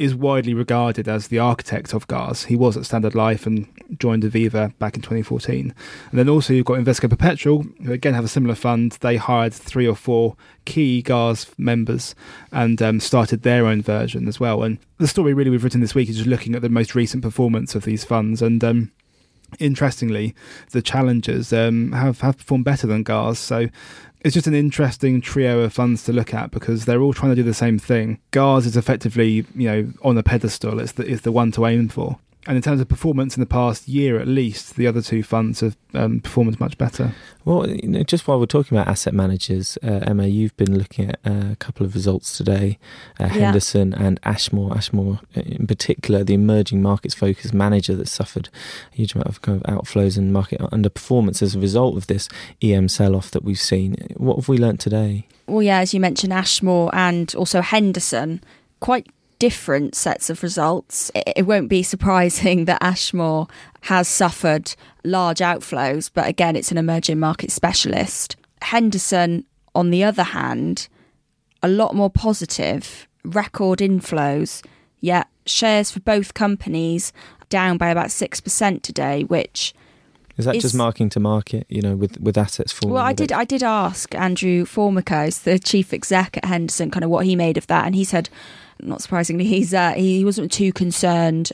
is 0.00 0.14
widely 0.14 0.54
regarded 0.54 1.06
as 1.06 1.28
the 1.28 1.38
architect 1.38 1.92
of 1.92 2.08
GARS. 2.08 2.44
He 2.44 2.56
was 2.56 2.74
at 2.74 2.86
Standard 2.86 3.14
Life 3.14 3.46
and 3.46 3.68
joined 3.98 4.22
Aviva 4.22 4.76
back 4.78 4.96
in 4.96 5.02
2014. 5.02 5.74
And 6.10 6.18
then 6.18 6.26
also 6.26 6.54
you've 6.54 6.64
got 6.64 6.78
Invesco 6.78 7.10
Perpetual, 7.10 7.66
who 7.84 7.92
again 7.92 8.14
have 8.14 8.24
a 8.24 8.28
similar 8.28 8.54
fund. 8.54 8.92
They 9.02 9.18
hired 9.18 9.52
three 9.52 9.86
or 9.86 9.94
four 9.94 10.36
key 10.64 11.02
GARS 11.02 11.52
members 11.58 12.14
and 12.50 12.80
um, 12.80 12.98
started 12.98 13.42
their 13.42 13.66
own 13.66 13.82
version 13.82 14.26
as 14.26 14.40
well. 14.40 14.62
And 14.62 14.78
the 14.96 15.06
story 15.06 15.34
really 15.34 15.50
we've 15.50 15.62
written 15.62 15.82
this 15.82 15.94
week 15.94 16.08
is 16.08 16.16
just 16.16 16.28
looking 16.28 16.54
at 16.54 16.62
the 16.62 16.70
most 16.70 16.94
recent 16.94 17.22
performance 17.22 17.74
of 17.74 17.84
these 17.84 18.02
funds. 18.02 18.40
And 18.40 18.64
um, 18.64 18.92
interestingly, 19.58 20.34
the 20.70 20.82
challengers 20.82 21.52
um, 21.52 21.92
have, 21.92 22.20
have 22.20 22.38
performed 22.38 22.64
better 22.64 22.86
than 22.86 23.02
GARS. 23.02 23.38
So 23.38 23.68
it's 24.20 24.34
just 24.34 24.46
an 24.46 24.54
interesting 24.54 25.20
trio 25.20 25.60
of 25.60 25.72
funds 25.72 26.04
to 26.04 26.12
look 26.12 26.34
at 26.34 26.50
because 26.50 26.84
they're 26.84 27.00
all 27.00 27.14
trying 27.14 27.32
to 27.32 27.36
do 27.36 27.42
the 27.42 27.54
same 27.54 27.78
thing. 27.78 28.18
GARS 28.30 28.66
is 28.66 28.76
effectively, 28.76 29.46
you 29.54 29.68
know, 29.68 29.92
on 30.02 30.18
a 30.18 30.22
pedestal. 30.22 30.78
It's 30.80 30.92
the, 30.92 31.10
it's 31.10 31.22
the 31.22 31.32
one 31.32 31.52
to 31.52 31.66
aim 31.66 31.88
for. 31.88 32.18
And 32.46 32.56
in 32.56 32.62
terms 32.62 32.80
of 32.80 32.88
performance 32.88 33.36
in 33.36 33.40
the 33.40 33.46
past 33.46 33.86
year 33.86 34.18
at 34.18 34.26
least, 34.26 34.76
the 34.76 34.86
other 34.86 35.02
two 35.02 35.22
funds 35.22 35.60
have 35.60 35.76
um, 35.92 36.20
performed 36.20 36.58
much 36.58 36.78
better. 36.78 37.12
Well, 37.44 37.68
you 37.68 37.86
know, 37.88 38.02
just 38.02 38.26
while 38.26 38.40
we're 38.40 38.46
talking 38.46 38.76
about 38.76 38.88
asset 38.88 39.12
managers, 39.12 39.76
uh, 39.82 40.00
Emma, 40.06 40.26
you've 40.26 40.56
been 40.56 40.78
looking 40.78 41.10
at 41.10 41.18
uh, 41.26 41.52
a 41.52 41.56
couple 41.56 41.84
of 41.84 41.94
results 41.94 42.36
today 42.38 42.78
uh, 43.20 43.24
Yeah. 43.24 43.28
Henderson 43.28 43.92
and 43.92 44.18
Ashmore. 44.22 44.74
Ashmore, 44.74 45.20
uh, 45.36 45.40
in 45.40 45.66
particular, 45.66 46.24
the 46.24 46.32
emerging 46.32 46.80
markets 46.80 47.14
focused 47.14 47.52
manager 47.52 47.94
that 47.96 48.08
suffered 48.08 48.48
a 48.92 48.96
huge 48.96 49.14
amount 49.14 49.28
of 49.28 49.42
kind 49.42 49.62
of 49.62 49.74
outflows 49.74 50.16
and 50.16 50.32
market 50.32 50.60
underperformance 50.60 51.42
as 51.42 51.54
a 51.54 51.58
result 51.60 51.96
of 51.98 52.06
this 52.06 52.28
EM 52.62 52.88
sell 52.88 53.14
off 53.14 53.30
that 53.32 53.44
we've 53.44 53.60
seen. 53.60 53.96
What 54.16 54.36
have 54.36 54.48
we 54.48 54.56
learnt 54.56 54.80
today? 54.80 55.26
Well, 55.46 55.62
yeah, 55.62 55.80
as 55.80 55.92
you 55.92 56.00
mentioned, 56.00 56.32
Ashmore 56.32 56.88
and 56.94 57.34
also 57.34 57.60
Henderson, 57.60 58.42
quite 58.80 59.06
different 59.40 59.96
sets 59.96 60.30
of 60.30 60.44
results. 60.44 61.10
It, 61.14 61.46
won't 61.46 61.68
be 61.68 61.82
surprising 61.82 62.64
that 62.66 62.80
Ashmore 62.80 63.48
has 63.80 64.06
suffered 64.06 64.74
large 65.02 65.38
outflows, 65.38 66.08
but 66.14 66.28
again, 66.28 66.54
it's 66.54 66.70
an 66.70 66.78
emerging 66.78 67.18
market 67.18 67.50
specialist. 67.50 68.36
Henderson, 68.62 69.44
on 69.74 69.90
the 69.90 70.04
other 70.04 70.22
hand, 70.22 70.86
a 71.62 71.68
lot 71.68 71.96
more 71.96 72.10
positive, 72.10 73.08
record 73.24 73.80
inflows, 73.80 74.64
yet 75.00 75.26
shares 75.46 75.90
for 75.90 76.00
both 76.00 76.34
companies 76.34 77.12
down 77.48 77.78
by 77.78 77.88
about 77.88 78.08
6% 78.08 78.82
today, 78.82 79.24
which 79.24 79.74
Is 80.40 80.44
that 80.46 80.60
just 80.60 80.74
marking 80.74 81.08
to 81.10 81.20
market, 81.20 81.66
you 81.68 81.82
know, 81.82 81.96
with, 81.96 82.20
with 82.20 82.36
assets 82.36 82.72
falling? 82.72 82.94
Well, 82.94 83.02
I 83.02 83.12
did. 83.12 83.30
it? 83.30 83.36
I 83.36 83.44
did 83.44 83.62
ask 83.62 84.14
Andrew 84.14 84.64
Formicos, 84.64 85.42
the 85.42 85.58
chief 85.58 85.92
exec 85.92 86.36
at 86.36 86.44
Henderson, 86.44 86.90
kind 86.90 87.04
of 87.04 87.10
what 87.10 87.24
he 87.26 87.36
made 87.36 87.56
of 87.56 87.66
that, 87.68 87.86
and 87.86 87.94
he 87.94 88.04
said, 88.04 88.28
not 88.82 89.02
surprisingly, 89.02 89.44
he's 89.44 89.72
uh, 89.74 89.92
he 89.92 90.24
wasn't 90.24 90.50
too 90.50 90.72
concerned, 90.72 91.52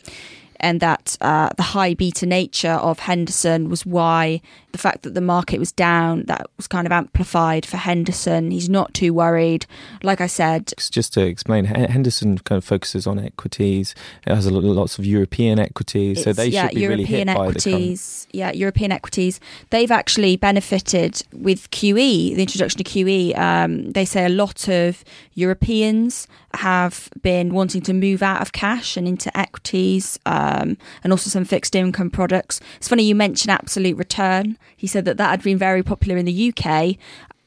and 0.60 0.80
that 0.80 1.16
uh, 1.20 1.50
the 1.56 1.62
high 1.62 1.94
beta 1.94 2.26
nature 2.26 2.72
of 2.72 3.00
Henderson 3.00 3.68
was 3.68 3.84
why 3.84 4.40
the 4.76 4.82
fact 4.82 5.04
that 5.04 5.14
the 5.14 5.22
market 5.22 5.58
was 5.58 5.72
down 5.72 6.24
that 6.24 6.46
was 6.58 6.68
kind 6.68 6.86
of 6.86 6.92
amplified 6.92 7.64
for 7.64 7.78
Henderson. 7.78 8.50
He's 8.50 8.68
not 8.68 8.92
too 8.92 9.14
worried. 9.14 9.64
Like 10.02 10.20
I 10.20 10.26
said, 10.26 10.74
just 10.90 11.14
to 11.14 11.24
explain, 11.24 11.64
Henderson 11.64 12.36
kind 12.38 12.58
of 12.58 12.64
focuses 12.64 13.06
on 13.06 13.18
equities. 13.18 13.94
It 14.26 14.34
has 14.34 14.44
a 14.44 14.50
lot, 14.50 14.64
lots 14.64 14.98
of 14.98 15.06
European 15.06 15.58
equities, 15.58 16.22
so 16.22 16.34
they 16.34 16.48
yeah, 16.48 16.66
should 16.66 16.74
be 16.74 16.82
European 16.82 16.98
really 16.98 17.18
hit 17.18 17.26
by 17.26 17.44
the 17.44 17.48
equities. 17.48 18.26
Yeah, 18.32 18.52
European 18.52 18.92
equities. 18.92 19.40
They've 19.70 19.90
actually 19.90 20.36
benefited 20.36 21.22
with 21.32 21.70
QE, 21.70 22.36
the 22.36 22.42
introduction 22.42 22.82
of 22.82 22.86
QE. 22.86 23.38
Um, 23.38 23.92
they 23.92 24.04
say 24.04 24.26
a 24.26 24.28
lot 24.28 24.68
of 24.68 25.02
Europeans 25.32 26.28
have 26.54 27.08
been 27.22 27.54
wanting 27.54 27.80
to 27.82 27.94
move 27.94 28.22
out 28.22 28.42
of 28.42 28.52
cash 28.52 28.98
and 28.98 29.08
into 29.08 29.34
equities, 29.36 30.18
um, 30.26 30.76
and 31.02 31.14
also 31.14 31.30
some 31.30 31.46
fixed 31.46 31.74
income 31.74 32.10
products. 32.10 32.60
It's 32.76 32.88
funny 32.88 33.04
you 33.04 33.14
mentioned 33.14 33.50
absolute 33.50 33.96
return. 33.96 34.58
He 34.76 34.86
said 34.86 35.04
that 35.04 35.16
that 35.16 35.30
had 35.30 35.42
been 35.42 35.58
very 35.58 35.82
popular 35.82 36.16
in 36.16 36.24
the 36.26 36.52
UK. 36.52 36.96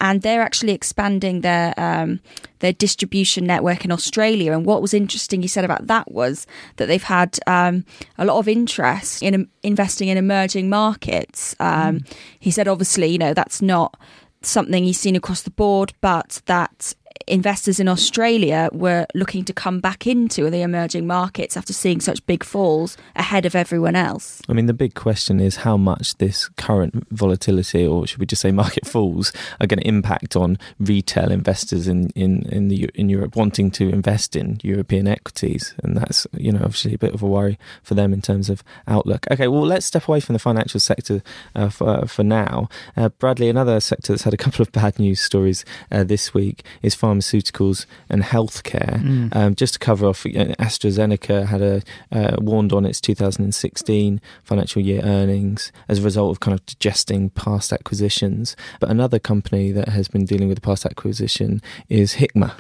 And 0.02 0.22
they're 0.22 0.42
actually 0.42 0.72
expanding 0.72 1.42
their 1.42 1.74
um, 1.78 2.22
their 2.60 2.72
distribution 2.72 3.46
network 3.46 3.84
in 3.84 3.92
Australia. 3.92 4.54
And 4.54 4.66
what 4.66 4.82
was 4.82 4.94
interesting, 4.94 5.42
he 5.42 5.48
said 5.50 5.66
about 5.66 5.88
that 5.88 6.10
was 6.10 6.48
that 6.78 6.86
they've 6.86 7.04
had 7.04 7.38
um, 7.48 7.84
a 8.18 8.24
lot 8.24 8.38
of 8.38 8.48
interest 8.48 9.22
in 9.22 9.36
um, 9.36 9.50
investing 9.62 10.08
in 10.08 10.18
emerging 10.18 10.70
markets. 10.70 11.54
Um, 11.60 12.06
He 12.40 12.50
said, 12.50 12.68
obviously, 12.70 13.08
you 13.08 13.18
know, 13.18 13.34
that's 13.34 13.62
not 13.62 14.00
something 14.42 14.84
he's 14.86 15.00
seen 15.00 15.16
across 15.16 15.42
the 15.42 15.52
board, 15.52 15.94
but 16.02 16.42
that 16.46 16.94
investors 17.30 17.80
in 17.80 17.88
Australia 17.88 18.70
were 18.74 19.06
looking 19.14 19.46
to 19.46 19.54
come 19.54 19.80
back 19.80 20.08
into 20.08 20.50
the 20.50 20.62
emerging 20.62 21.08
markets 21.08 21.56
after 21.56 21.74
seeing 21.74 22.02
such 22.02 22.26
big 22.26 22.44
falls 22.44 22.98
ahead 23.16 23.46
of 23.46 23.56
everyone 23.56 23.96
else. 23.96 24.42
I 24.50 24.54
mean, 24.54 24.66
the 24.66 24.74
big 24.74 24.96
question 24.96 25.40
is 25.40 25.58
how 25.58 25.78
much 25.78 26.18
this 26.18 26.50
current 26.50 27.08
volatility, 27.12 27.86
or 27.86 28.08
should 28.08 28.20
we 28.20 28.26
just 28.26 28.42
say 28.42 28.52
market 28.52 28.86
falls, 28.94 29.32
are 29.62 29.68
going 29.68 29.80
to 29.80 29.88
impact 29.88 30.36
on 30.36 30.58
retail 30.80 31.32
investors 31.32 31.88
in 31.88 32.10
in 32.16 32.44
in 32.50 32.68
the 32.68 32.90
in 32.96 33.10
Europe 33.10 33.36
wanting 33.36 33.72
to 33.72 33.90
invest 33.90 34.36
in 34.36 34.60
European 34.64 35.08
equities, 35.08 35.74
and 35.84 35.98
that's 35.98 36.26
you 36.38 36.52
know 36.52 36.62
obviously 36.64 36.94
a 36.94 36.98
bit 36.98 37.14
of 37.14 37.22
a 37.22 37.28
worry 37.28 37.60
for 37.84 37.96
them 37.96 38.14
in 38.14 38.22
terms 38.22 38.50
of 38.50 38.64
outlook. 38.88 39.26
Okay, 39.32 39.48
well 39.48 39.66
let's 39.66 39.86
step 39.86 40.08
away 40.08 40.20
from 40.20 40.34
the 40.34 40.40
financial 40.40 40.80
sector 40.80 41.22
uh, 41.56 41.70
for 41.70 42.08
for 42.08 42.24
now. 42.24 42.70
Uh, 42.98 43.10
Bradley, 43.10 43.50
another 43.50 43.80
sector 43.80 44.14
that's 44.14 44.24
had 44.24 44.34
a 44.34 44.38
couple 44.38 44.62
of 44.62 44.72
bad 44.72 45.00
news 45.00 45.20
stories 45.22 45.64
uh, 45.92 46.04
this 46.04 46.34
week 46.34 46.64
is 46.82 46.96
pharmaceuticals 47.20 47.86
and 48.10 48.24
healthcare. 48.24 49.02
Mm. 49.02 49.36
Um, 49.36 49.56
just 49.56 49.74
to 49.74 49.80
cover 49.80 50.08
off, 50.08 50.26
uh, 50.26 50.56
AstraZeneca 50.60 51.46
had 51.46 51.62
a 51.62 51.82
uh, 52.12 52.38
warned 52.40 52.74
on 52.74 52.86
its 52.86 53.02
2016 53.02 54.22
financial 54.44 54.82
year 54.82 55.02
earnings 55.04 55.72
as 55.88 56.00
a 56.00 56.02
result 56.02 56.32
of 56.32 56.40
kind 56.40 56.58
of 56.58 56.66
digesting 56.66 57.30
past 57.32 57.74
acquisitions. 57.74 58.56
But 58.80 58.90
another 58.90 59.20
company 59.20 59.72
that 59.72 59.90
has 59.90 60.08
been 60.08 60.26
dealing 60.26 60.48
with 60.48 60.58
the 60.58 60.62
past 60.62 60.86
acquisition 60.86 61.62
is 61.90 62.16
Hikma. 62.16 62.54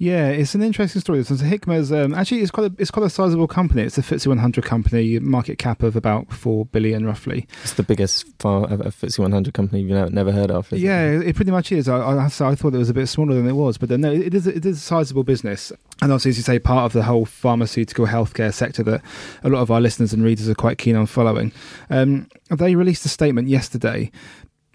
Yeah, 0.00 0.28
it's 0.28 0.54
an 0.54 0.62
interesting 0.62 1.02
story. 1.02 1.22
So 1.24 1.34
Hikma's 1.34 1.92
um, 1.92 2.14
actually 2.14 2.40
it's 2.40 2.50
quite 2.50 2.72
a, 2.72 2.74
it's 2.78 2.90
quite 2.90 3.04
a 3.04 3.10
sizable 3.10 3.46
company. 3.46 3.82
It's 3.82 3.98
a 3.98 4.02
FTSE 4.02 4.28
100 4.28 4.64
company, 4.64 5.18
market 5.18 5.58
cap 5.58 5.82
of 5.82 5.94
about 5.94 6.32
four 6.32 6.64
billion 6.64 7.04
roughly. 7.04 7.46
It's 7.62 7.74
the 7.74 7.82
biggest 7.82 8.24
far, 8.38 8.64
uh, 8.64 8.78
FTSE 8.78 9.18
100 9.18 9.52
company 9.52 9.82
you've 9.82 10.10
never, 10.10 10.32
heard 10.32 10.50
of. 10.50 10.72
is 10.72 10.82
it? 10.82 10.86
Yeah, 10.86 11.20
it 11.20 11.36
pretty 11.36 11.50
much 11.50 11.70
is. 11.70 11.86
I, 11.86 12.00
I, 12.16 12.28
say, 12.28 12.46
I 12.46 12.54
thought 12.54 12.72
it 12.72 12.78
was 12.78 12.88
a 12.88 12.94
bit 12.94 13.08
smaller 13.08 13.34
than 13.34 13.46
it 13.46 13.52
was, 13.52 13.76
but 13.76 13.89
then, 13.90 14.00
no, 14.02 14.12
it 14.12 14.32
is 14.34 14.46
it 14.46 14.64
is 14.64 14.78
a 14.78 14.80
sizable 14.80 15.24
business, 15.24 15.72
and 16.00 16.12
obviously, 16.12 16.30
as 16.30 16.36
you 16.36 16.42
say, 16.42 16.58
part 16.58 16.86
of 16.86 16.92
the 16.92 17.02
whole 17.02 17.24
pharmaceutical 17.24 18.06
healthcare 18.06 18.54
sector 18.54 18.82
that 18.84 19.02
a 19.42 19.48
lot 19.48 19.60
of 19.60 19.70
our 19.70 19.80
listeners 19.80 20.12
and 20.12 20.22
readers 20.22 20.48
are 20.48 20.54
quite 20.54 20.78
keen 20.78 20.96
on 20.96 21.06
following. 21.06 21.52
Um, 21.90 22.28
they 22.50 22.74
released 22.76 23.04
a 23.04 23.08
statement 23.08 23.48
yesterday 23.48 24.10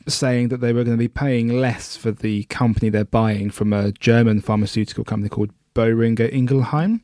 saying 0.08 0.50
that 0.50 0.58
they 0.58 0.74
were 0.74 0.84
going 0.84 0.98
to 0.98 1.02
be 1.02 1.08
paying 1.08 1.60
less 1.60 1.96
for 1.96 2.12
the 2.12 2.44
company 2.44 2.90
they're 2.90 3.06
buying 3.06 3.50
from 3.50 3.74
a 3.74 3.92
German 3.94 4.42
pharmaceutical 4.42 5.04
company 5.04 5.30
called 5.30 5.52
Boehringer 5.74 6.32
Ingelheim, 6.32 7.02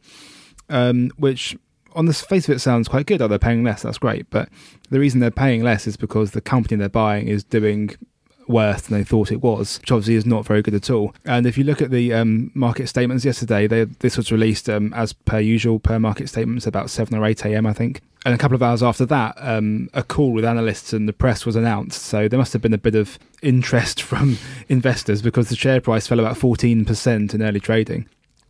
um, 0.70 1.12
which 1.18 1.58
on 1.96 2.06
the 2.06 2.14
face 2.14 2.48
of 2.48 2.56
it 2.56 2.60
sounds 2.60 2.88
quite 2.88 3.06
good. 3.06 3.22
Oh, 3.22 3.28
they're 3.28 3.40
paying 3.40 3.64
less. 3.64 3.82
That's 3.82 3.98
great. 3.98 4.30
But 4.30 4.50
the 4.90 5.00
reason 5.00 5.20
they're 5.20 5.32
paying 5.32 5.64
less 5.64 5.88
is 5.88 5.98
because 5.98 6.32
the 6.32 6.42
company 6.42 6.78
they're 6.78 6.90
buying 6.90 7.28
is 7.28 7.44
doing 7.44 7.96
worse 8.52 8.82
than 8.82 8.98
they 8.98 9.04
thought 9.04 9.32
it 9.32 9.42
was, 9.42 9.80
which 9.80 9.92
obviously 9.92 10.16
is 10.16 10.26
not 10.26 10.46
very 10.46 10.62
good 10.62 10.74
at 10.74 10.90
all. 10.90 11.16
And 11.26 11.46
if 11.46 11.58
you 11.58 11.64
look 11.64 11.82
at 11.82 11.92
the 11.92 12.14
um, 12.14 12.52
market 12.54 12.88
statements 12.88 13.26
yesterday, 13.26 13.68
they, 13.68 13.86
this 13.86 14.18
was 14.18 14.32
released 14.32 14.70
um, 14.70 14.94
as 14.94 15.14
per 15.14 15.40
usual 15.40 15.80
per 15.80 16.00
market 16.00 16.30
statements 16.30 16.68
about 16.68 16.90
7 16.90 17.18
or 17.18 17.26
8 17.26 17.46
a.m., 17.46 17.66
I 17.66 17.74
think. 17.74 18.02
And 18.24 18.36
a 18.36 18.38
couple 18.38 18.56
of 18.56 18.62
hours 18.62 18.84
after 18.84 19.06
that, 19.08 19.36
um, 19.38 19.90
a 19.94 20.04
call 20.04 20.32
with 20.32 20.46
analysts 20.46 20.94
and 20.94 21.08
the 21.08 21.14
press 21.14 21.46
was 21.46 21.56
announced. 21.56 22.04
So 22.04 22.28
there 22.28 22.38
must 22.38 22.54
have 22.54 22.62
been 22.62 22.74
a 22.74 22.78
bit 22.78 22.94
of 22.94 23.18
interest 23.42 24.02
from 24.04 24.38
investors 24.70 25.22
because 25.22 25.50
the 25.50 25.56
share 25.56 25.82
price 25.82 26.06
fell 26.06 26.20
about 26.20 26.38
14% 26.38 27.34
in 27.34 27.42
early 27.42 27.60
trading 27.60 28.08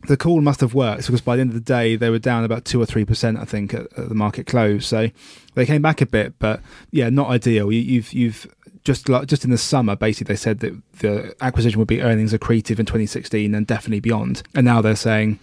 the 0.08 0.16
call 0.16 0.40
must 0.40 0.60
have 0.60 0.74
worked 0.74 1.06
because 1.06 1.20
by 1.20 1.36
the 1.36 1.40
end 1.40 1.50
of 1.50 1.54
the 1.54 1.60
day 1.60 1.96
they 1.96 2.10
were 2.10 2.18
down 2.18 2.44
about 2.44 2.64
two 2.64 2.80
or 2.80 2.86
three 2.86 3.04
percent, 3.04 3.38
I 3.38 3.44
think, 3.44 3.72
at, 3.72 3.86
at 3.96 4.08
the 4.08 4.14
market 4.14 4.46
close. 4.46 4.86
So 4.86 5.08
they 5.54 5.66
came 5.66 5.82
back 5.82 6.00
a 6.00 6.06
bit, 6.06 6.38
but 6.38 6.60
yeah, 6.90 7.08
not 7.08 7.28
ideal. 7.28 7.70
You, 7.70 7.80
you've 7.80 8.12
you've 8.12 8.54
just 8.84 9.08
like 9.08 9.26
just 9.26 9.44
in 9.44 9.50
the 9.50 9.58
summer, 9.58 9.96
basically 9.96 10.32
they 10.32 10.38
said 10.38 10.60
that 10.60 10.80
the 10.98 11.34
acquisition 11.40 11.78
would 11.78 11.88
be 11.88 12.02
earnings 12.02 12.32
accretive 12.32 12.78
in 12.78 12.86
2016 12.86 13.54
and 13.54 13.66
definitely 13.66 14.00
beyond, 14.00 14.42
and 14.54 14.64
now 14.64 14.80
they're 14.80 14.96
saying 14.96 15.38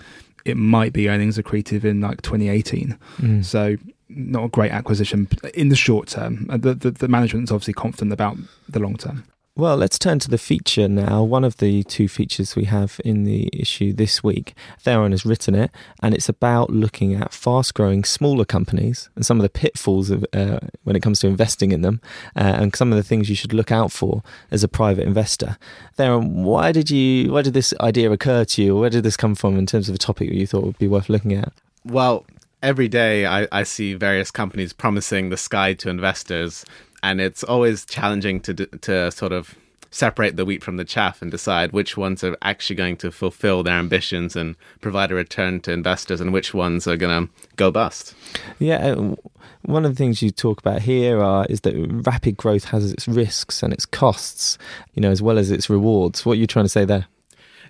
it 0.46 0.58
might 0.58 0.94
be 0.94 1.10
earnings 1.10 1.38
accretive 1.38 1.84
in 1.84 2.02
like 2.02 2.22
2018. 2.22 2.98
Mm. 3.18 3.46
So 3.46 3.78
not 4.10 4.46
a 4.46 4.50
great 4.50 4.72
acquisition 4.72 5.28
in 5.54 5.70
the 5.70 5.76
short 5.76 6.08
term. 6.08 6.48
The, 6.48 6.74
the, 6.74 6.92
the 6.92 7.08
management's 7.08 7.52
obviously 7.52 7.74
confident 7.74 8.12
about 8.12 8.38
the 8.68 8.80
long 8.80 8.96
term. 8.98 9.24
Well, 9.60 9.76
let's 9.76 10.00
turn 10.00 10.20
to 10.20 10.30
the 10.30 10.38
feature 10.38 10.88
now. 10.88 11.22
One 11.22 11.44
of 11.44 11.58
the 11.58 11.84
two 11.84 12.08
features 12.08 12.56
we 12.56 12.64
have 12.64 13.02
in 13.04 13.26
the 13.26 13.50
issue 13.52 13.92
this 13.92 14.24
week, 14.24 14.54
Theron 14.80 15.12
has 15.12 15.26
written 15.26 15.54
it, 15.54 15.70
and 16.02 16.16
it's 16.16 16.30
about 16.30 16.70
looking 16.70 17.14
at 17.14 17.34
fast 17.34 17.74
growing 17.74 18.06
smaller 18.06 18.46
companies 18.46 19.10
and 19.16 19.26
some 19.26 19.38
of 19.38 19.42
the 19.42 19.50
pitfalls 19.50 20.12
of 20.12 20.26
uh, 20.32 20.60
when 20.86 20.96
it 20.96 21.02
comes 21.02 21.20
to 21.20 21.28
investing 21.28 21.74
in 21.74 21.82
them, 21.82 22.00
uh, 22.38 22.56
and 22.56 22.74
some 22.74 22.94
of 22.94 22.96
the 22.96 23.04
things 23.04 23.28
you 23.28 23.36
should 23.36 23.52
look 23.52 23.70
out 23.70 23.92
for 23.92 24.24
as 24.50 24.64
a 24.64 24.70
private 24.70 25.06
investor. 25.06 25.58
Theron, 25.96 26.46
why 26.46 26.72
did 26.72 26.90
you? 26.90 27.34
Why 27.34 27.42
did 27.42 27.54
this 27.54 27.74
idea 27.82 28.10
occur 28.10 28.46
to 28.46 28.64
you? 28.64 28.78
Where 28.78 28.90
did 28.90 29.04
this 29.04 29.18
come 29.18 29.36
from 29.36 29.58
in 29.58 29.66
terms 29.66 29.90
of 29.90 29.96
a 29.96 29.98
topic 29.98 30.30
that 30.30 30.38
you 30.38 30.48
thought 30.48 30.64
would 30.64 30.78
be 30.78 30.88
worth 30.88 31.10
looking 31.10 31.34
at? 31.34 31.52
Well, 31.84 32.26
every 32.64 32.88
day 32.88 33.26
I, 33.26 33.48
I 33.52 33.64
see 33.64 33.94
various 33.94 34.32
companies 34.32 34.74
promising 34.74 35.30
the 35.30 35.38
sky 35.38 35.74
to 35.76 35.90
investors, 35.90 36.66
and 37.04 37.22
it's 37.22 37.44
always 37.44 37.86
challenging 37.86 38.40
to 38.42 38.54
to 38.54 39.12
sort 39.12 39.32
of 39.32 39.56
separate 39.92 40.36
the 40.36 40.46
wheat 40.46 40.64
from 40.64 40.78
the 40.78 40.86
chaff 40.86 41.22
and 41.22 41.32
decide 41.32 41.72
which 41.72 41.98
ones 41.98 42.24
are 42.24 42.38
actually 42.44 42.76
going 42.76 42.96
to 42.96 43.12
fulfill 43.12 43.64
their 43.64 43.74
ambitions 43.74 44.36
and 44.36 44.56
provide 44.82 45.12
a 45.12 45.16
return 45.16 45.60
to 45.62 45.72
investors, 45.72 46.22
and 46.22 46.32
which 46.32 46.54
ones 46.54 46.88
are 46.88 46.98
going 46.98 47.28
to 47.28 47.34
go 47.56 47.72
bust. 47.72 48.14
Yeah, 48.60 48.94
uh, 48.94 49.16
one 49.64 49.86
of 49.86 49.92
the 49.92 49.98
things 49.98 50.22
you 50.22 50.32
talk 50.32 50.60
about 50.60 50.82
here 50.82 51.22
are 51.22 51.46
is 51.50 51.62
that 51.62 51.74
rapid 52.06 52.38
growth 52.38 52.66
has 52.66 52.92
its 52.92 53.08
risks 53.08 53.64
and 53.64 53.74
its 53.74 53.86
costs, 53.86 54.58
you 54.94 55.02
know, 55.02 55.12
as 55.12 55.22
well 55.22 55.38
as 55.38 55.52
its 55.52 55.70
rewards. 55.70 56.26
What 56.26 56.34
are 56.34 56.42
you 56.42 56.48
trying 56.48 56.66
to 56.66 56.70
say 56.70 56.86
there? 56.86 57.08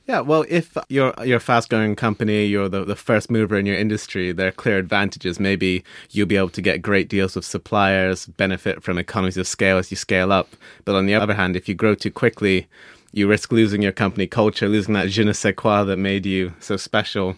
Yeah, 0.08 0.22
well, 0.22 0.44
if 0.50 0.76
you're 0.90 1.14
you're 1.24 1.38
a 1.38 1.42
fast 1.42 1.70
growing 1.70 1.96
company, 1.96 2.46
you're 2.46 2.70
the, 2.70 2.84
the 2.84 2.96
first 2.96 3.30
mover 3.30 3.58
in 3.58 3.66
your 3.66 3.76
industry, 3.76 4.32
there 4.32 4.48
are 4.48 4.52
clear 4.52 4.78
advantages. 4.78 5.40
Maybe 5.40 5.84
you'll 6.10 6.28
be 6.28 6.38
able 6.38 6.50
to 6.50 6.62
get 6.62 6.82
great 6.82 7.10
deals 7.10 7.36
with 7.36 7.46
suppliers, 7.46 8.26
benefit 8.26 8.84
from 8.84 8.98
economies 8.98 9.38
of 9.38 9.48
scale 9.48 9.78
as 9.78 9.92
you 9.92 9.98
scale 9.98 10.32
up. 10.32 10.50
But 10.86 10.96
on 10.96 11.06
the 11.06 11.16
other 11.16 11.36
hand, 11.36 11.56
if 11.56 11.70
you 11.70 11.76
grow 11.76 11.96
too 11.96 12.12
quickly, 12.12 12.68
you 13.12 13.28
risk 13.28 13.52
losing 13.52 13.82
your 13.82 13.92
company 13.92 14.28
culture, 14.28 14.68
losing 14.68 14.94
that 14.96 15.10
je 15.10 15.24
ne 15.24 15.34
sais 15.34 15.56
quoi 15.56 15.84
that 15.84 15.98
made 15.98 16.26
you 16.26 16.54
so 16.60 16.78
special 16.78 17.36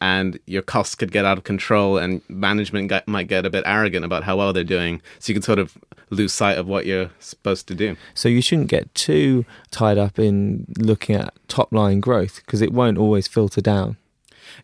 and 0.00 0.38
your 0.46 0.62
costs 0.62 0.94
could 0.94 1.12
get 1.12 1.24
out 1.24 1.38
of 1.38 1.44
control 1.44 1.98
and 1.98 2.22
management 2.28 2.88
get, 2.88 3.06
might 3.08 3.28
get 3.28 3.44
a 3.44 3.50
bit 3.50 3.64
arrogant 3.66 4.04
about 4.04 4.24
how 4.24 4.36
well 4.36 4.52
they're 4.52 4.64
doing 4.64 5.00
so 5.18 5.30
you 5.30 5.34
can 5.34 5.42
sort 5.42 5.58
of 5.58 5.76
lose 6.10 6.32
sight 6.32 6.56
of 6.56 6.66
what 6.66 6.86
you're 6.86 7.10
supposed 7.18 7.68
to 7.68 7.74
do 7.74 7.96
so 8.14 8.28
you 8.28 8.40
shouldn't 8.40 8.68
get 8.68 8.92
too 8.94 9.44
tied 9.70 9.98
up 9.98 10.18
in 10.18 10.66
looking 10.78 11.16
at 11.16 11.34
top 11.48 11.72
line 11.72 12.00
growth 12.00 12.40
because 12.44 12.62
it 12.62 12.72
won't 12.72 12.98
always 12.98 13.28
filter 13.28 13.60
down 13.60 13.96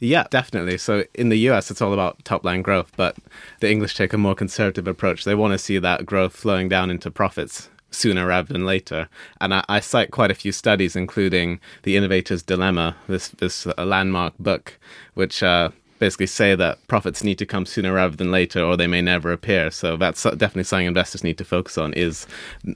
yeah, 0.00 0.26
definitely. 0.30 0.78
So 0.78 1.04
in 1.14 1.28
the 1.28 1.36
US, 1.50 1.70
it's 1.70 1.82
all 1.82 1.92
about 1.92 2.24
top 2.24 2.44
line 2.44 2.62
growth, 2.62 2.90
but 2.96 3.16
the 3.60 3.70
English 3.70 3.94
take 3.94 4.12
a 4.12 4.18
more 4.18 4.34
conservative 4.34 4.88
approach. 4.88 5.24
They 5.24 5.34
want 5.34 5.52
to 5.52 5.58
see 5.58 5.78
that 5.78 6.06
growth 6.06 6.34
flowing 6.34 6.68
down 6.68 6.90
into 6.90 7.10
profits 7.10 7.68
sooner 7.94 8.26
rather 8.26 8.52
than 8.52 8.66
later. 8.66 9.08
And 9.40 9.54
I, 9.54 9.64
I, 9.68 9.80
cite 9.80 10.10
quite 10.10 10.30
a 10.30 10.34
few 10.34 10.52
studies, 10.52 10.96
including 10.96 11.60
The 11.82 11.96
Innovator's 11.96 12.42
Dilemma, 12.42 12.96
this 13.08 13.28
this 13.28 13.66
uh, 13.66 13.84
landmark 13.84 14.34
book, 14.38 14.78
which 15.14 15.42
uh, 15.42 15.70
basically 15.98 16.26
say 16.26 16.54
that 16.54 16.86
profits 16.88 17.24
need 17.24 17.38
to 17.38 17.46
come 17.46 17.66
sooner 17.66 17.92
rather 17.92 18.16
than 18.16 18.30
later, 18.30 18.62
or 18.62 18.76
they 18.76 18.86
may 18.86 19.00
never 19.00 19.32
appear. 19.32 19.70
So 19.70 19.96
that's 19.96 20.22
definitely 20.22 20.64
something 20.64 20.86
investors 20.86 21.24
need 21.24 21.38
to 21.38 21.44
focus 21.44 21.78
on: 21.78 21.92
is 21.94 22.26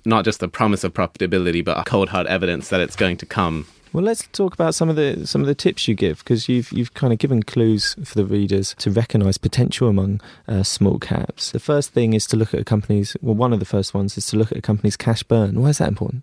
not 0.05 0.25
just 0.25 0.41
the 0.41 0.49
promise 0.49 0.85
of 0.85 0.95
profitability, 0.95 1.65
but 1.65 1.85
cold 1.87 2.11
hard 2.11 2.27
evidence 2.27 2.69
that 2.69 2.81
it's 2.81 2.97
going 2.97 3.17
to 3.19 3.27
come 3.27 3.67
well, 3.99 4.05
let's 4.05 4.28
talk 4.28 4.55
about 4.55 4.76
some 4.76 4.88
of 4.88 4.95
the 4.95 5.26
some 5.26 5.40
of 5.40 5.49
the 5.49 5.57
tips 5.57 5.88
you 5.88 5.95
give 5.97 6.19
because 6.19 6.49
you've 6.49 6.71
you've 6.71 6.95
kind 6.95 7.12
of 7.12 7.19
given 7.19 7.43
clues 7.43 7.97
for 8.05 8.14
the 8.14 8.25
readers 8.25 8.76
to 8.78 8.93
recognise 8.93 9.38
potential 9.38 9.88
among 9.88 10.21
uh, 10.47 10.62
small 10.62 11.00
caps. 11.00 11.50
The 11.50 11.59
first 11.59 11.90
thing 11.90 12.12
is 12.12 12.25
to 12.28 12.37
look 12.37 12.55
at 12.55 12.61
a 12.61 12.64
company's. 12.64 13.17
Well, 13.23 13.35
one 13.35 13.52
of 13.52 13.59
the 13.59 13.64
first 13.64 13.95
ones 13.95 14.17
is 14.17 14.25
to 14.28 14.37
look 14.37 14.52
at 14.52 14.59
a 14.59 14.62
company's 14.62 14.97
cash 14.97 15.25
burn. 15.25 15.61
Why 15.61 15.71
is 15.71 15.78
that 15.78 15.88
important? 15.88 16.23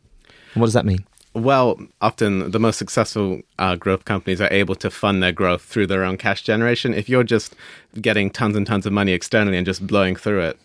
And 0.54 0.62
what 0.62 0.68
does 0.68 0.74
that 0.74 0.86
mean? 0.86 1.06
Well, 1.34 1.78
often 2.00 2.52
the 2.52 2.62
most 2.62 2.78
successful 2.78 3.42
uh, 3.60 3.76
growth 3.76 4.06
companies 4.06 4.40
are 4.40 4.54
able 4.54 4.76
to 4.76 4.90
fund 4.90 5.22
their 5.22 5.34
growth 5.34 5.62
through 5.62 5.88
their 5.88 6.06
own 6.06 6.16
cash 6.16 6.44
generation. 6.44 6.94
If 6.94 7.10
you're 7.10 7.26
just 7.26 7.58
getting 8.00 8.30
tons 8.30 8.56
and 8.56 8.66
tons 8.66 8.86
of 8.86 8.94
money 8.94 9.12
externally 9.12 9.58
and 9.58 9.66
just 9.66 9.86
blowing 9.86 10.16
through 10.16 10.44
it, 10.44 10.58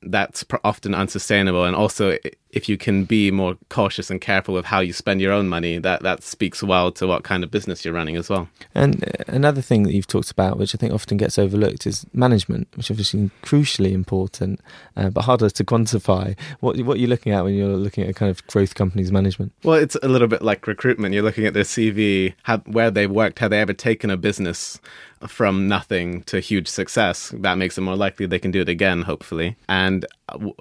that's 0.00 0.42
often 0.64 0.94
unsustainable. 0.94 1.66
And 1.66 1.76
also, 1.76 2.16
if 2.56 2.70
you 2.70 2.78
can 2.78 3.04
be 3.04 3.30
more 3.30 3.58
cautious 3.68 4.10
and 4.10 4.18
careful 4.18 4.54
with 4.54 4.64
how 4.64 4.80
you 4.80 4.94
spend 4.94 5.20
your 5.20 5.30
own 5.30 5.46
money, 5.46 5.76
that, 5.76 6.02
that 6.02 6.22
speaks 6.22 6.62
well 6.62 6.90
to 6.90 7.06
what 7.06 7.22
kind 7.22 7.44
of 7.44 7.50
business 7.50 7.84
you're 7.84 7.92
running 7.92 8.16
as 8.16 8.30
well. 8.30 8.48
And 8.74 9.04
uh, 9.04 9.24
another 9.28 9.60
thing 9.60 9.82
that 9.82 9.92
you've 9.92 10.06
talked 10.06 10.30
about, 10.30 10.58
which 10.58 10.74
I 10.74 10.78
think 10.78 10.94
often 10.94 11.18
gets 11.18 11.38
overlooked, 11.38 11.86
is 11.86 12.06
management, 12.14 12.68
which 12.74 12.90
obviously 12.90 13.30
crucially 13.42 13.92
important, 13.92 14.58
uh, 14.96 15.10
but 15.10 15.24
harder 15.24 15.50
to 15.50 15.64
quantify. 15.64 16.34
What 16.60 16.78
what 16.80 16.96
are 16.96 17.00
you 17.00 17.08
looking 17.08 17.32
at 17.32 17.44
when 17.44 17.54
you're 17.54 17.76
looking 17.76 18.04
at 18.04 18.10
a 18.10 18.14
kind 18.14 18.30
of 18.30 18.46
growth 18.46 18.74
company's 18.74 19.12
management? 19.12 19.52
Well, 19.62 19.76
it's 19.76 19.96
a 20.02 20.08
little 20.08 20.28
bit 20.28 20.40
like 20.40 20.66
recruitment. 20.66 21.12
You're 21.12 21.24
looking 21.24 21.44
at 21.44 21.52
their 21.52 21.62
CV, 21.62 22.32
how, 22.44 22.58
where 22.60 22.90
they 22.90 23.06
worked, 23.06 23.40
have 23.40 23.50
they 23.50 23.60
ever 23.60 23.74
taken 23.74 24.08
a 24.08 24.16
business 24.16 24.80
from 25.26 25.68
nothing 25.68 26.22
to 26.22 26.40
huge 26.40 26.68
success. 26.68 27.32
That 27.36 27.56
makes 27.58 27.78
it 27.78 27.80
more 27.80 27.96
likely 27.96 28.26
they 28.26 28.38
can 28.38 28.50
do 28.50 28.60
it 28.60 28.68
again, 28.68 29.02
hopefully. 29.02 29.56
And 29.68 30.06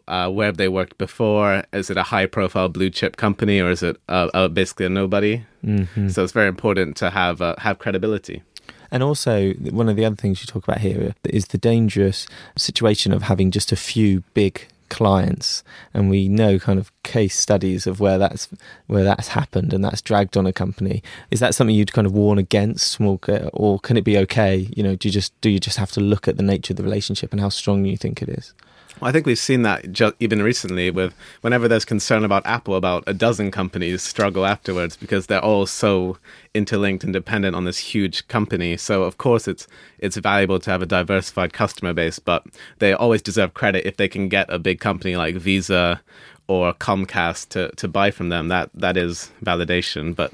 uh, 0.07 0.29
where 0.29 0.48
have 0.48 0.57
they 0.57 0.67
worked 0.67 0.98
before? 0.98 1.63
Is 1.74 1.89
it 1.89 1.98
a 1.98 2.03
high 2.03 2.25
profile 2.25 2.69
blue 2.69 2.89
chip 2.89 3.17
company 3.17 3.60
or 3.60 3.69
is 3.69 3.84
it 3.84 3.98
uh, 4.10 4.29
uh, 4.34 4.48
basically 4.48 4.86
a 4.86 4.89
nobody? 4.89 5.43
Mm-hmm. 5.65 6.10
So 6.10 6.24
it's 6.24 6.34
very 6.34 6.48
important 6.48 6.98
to 6.98 7.10
have 7.10 7.41
uh, 7.41 7.55
have 7.60 7.79
credibility. 7.79 8.43
And 8.91 9.01
also, 9.01 9.53
one 9.53 9.89
of 9.89 9.95
the 9.95 10.05
other 10.05 10.15
things 10.15 10.41
you 10.41 10.48
talk 10.48 10.63
about 10.63 10.79
here 10.79 11.15
is 11.24 11.48
the 11.48 11.57
dangerous 11.57 12.27
situation 12.55 13.12
of 13.12 13.24
having 13.24 13.51
just 13.51 13.72
a 13.72 13.75
few 13.75 14.24
big 14.34 14.67
clients 14.89 15.63
and 15.95 16.12
we 16.12 16.29
know 16.29 16.60
kind 16.60 16.77
of 16.77 16.91
case 17.01 17.38
studies 17.38 17.88
of 17.88 18.00
where 18.00 18.19
that's 18.19 18.48
where 18.86 19.03
that's 19.03 19.29
happened 19.29 19.74
and 19.74 19.84
that's 19.84 20.01
dragged 20.01 20.38
on 20.38 20.45
a 20.45 20.53
company 20.53 21.01
is 21.31 21.39
that 21.39 21.55
something 21.55 21.75
you'd 21.75 21.91
kind 21.91 22.05
of 22.05 22.13
warn 22.13 22.38
against 22.38 22.91
small 22.91 23.19
or 23.53 23.79
can 23.79 23.98
it 23.98 24.03
be 24.03 24.15
okay 24.15 24.69
you 24.75 24.84
know 24.84 24.95
do 24.95 25.07
you 25.07 25.12
just 25.12 25.39
do 25.41 25.50
you 25.50 25.60
just 25.60 25.77
have 25.77 25.91
to 25.91 26.00
look 26.00 26.27
at 26.27 26.38
the 26.38 26.43
nature 26.43 26.72
of 26.72 26.77
the 26.77 26.84
relationship 26.84 27.31
and 27.31 27.41
how 27.41 27.50
strong 27.50 27.84
you 27.84 27.98
think 27.98 28.22
it 28.22 28.29
is 28.29 28.53
well, 28.99 29.09
I 29.09 29.11
think 29.11 29.25
we've 29.25 29.37
seen 29.37 29.63
that 29.63 29.91
ju- 29.91 30.13
even 30.19 30.41
recently 30.41 30.89
with 30.89 31.13
whenever 31.41 31.67
there's 31.67 31.85
concern 31.85 32.23
about 32.23 32.45
Apple, 32.45 32.75
about 32.75 33.03
a 33.07 33.13
dozen 33.13 33.51
companies 33.51 34.01
struggle 34.01 34.45
afterwards 34.45 34.95
because 34.95 35.27
they're 35.27 35.43
all 35.43 35.65
so 35.65 36.17
interlinked 36.53 37.03
and 37.03 37.11
dependent 37.11 37.55
on 37.55 37.65
this 37.65 37.79
huge 37.79 38.27
company. 38.27 38.77
So 38.77 39.03
of 39.03 39.17
course 39.17 39.48
it's 39.48 39.67
it's 40.00 40.17
valuable 40.17 40.59
to 40.59 40.72
have 40.72 40.81
a 40.81 40.85
diversified 40.85 41.53
customer 41.53 41.93
base, 41.93 42.20
but 42.20 42.46
they 42.79 42.93
always 42.93 43.22
deserve 43.22 43.53
credit 43.53 43.85
if 43.85 43.98
they 43.98 44.07
can 44.07 44.29
get 44.29 44.50
a 44.50 44.59
big 44.59 44.79
company 44.79 45.15
like 45.15 45.35
Visa 45.35 46.01
or 46.48 46.74
Comcast 46.74 47.50
to, 47.50 47.70
to 47.75 47.88
buy 47.88 48.12
from 48.12 48.29
them. 48.29 48.48
That 48.50 48.70
that 48.75 48.98
is 48.98 49.31
validation, 49.44 50.16
but 50.16 50.31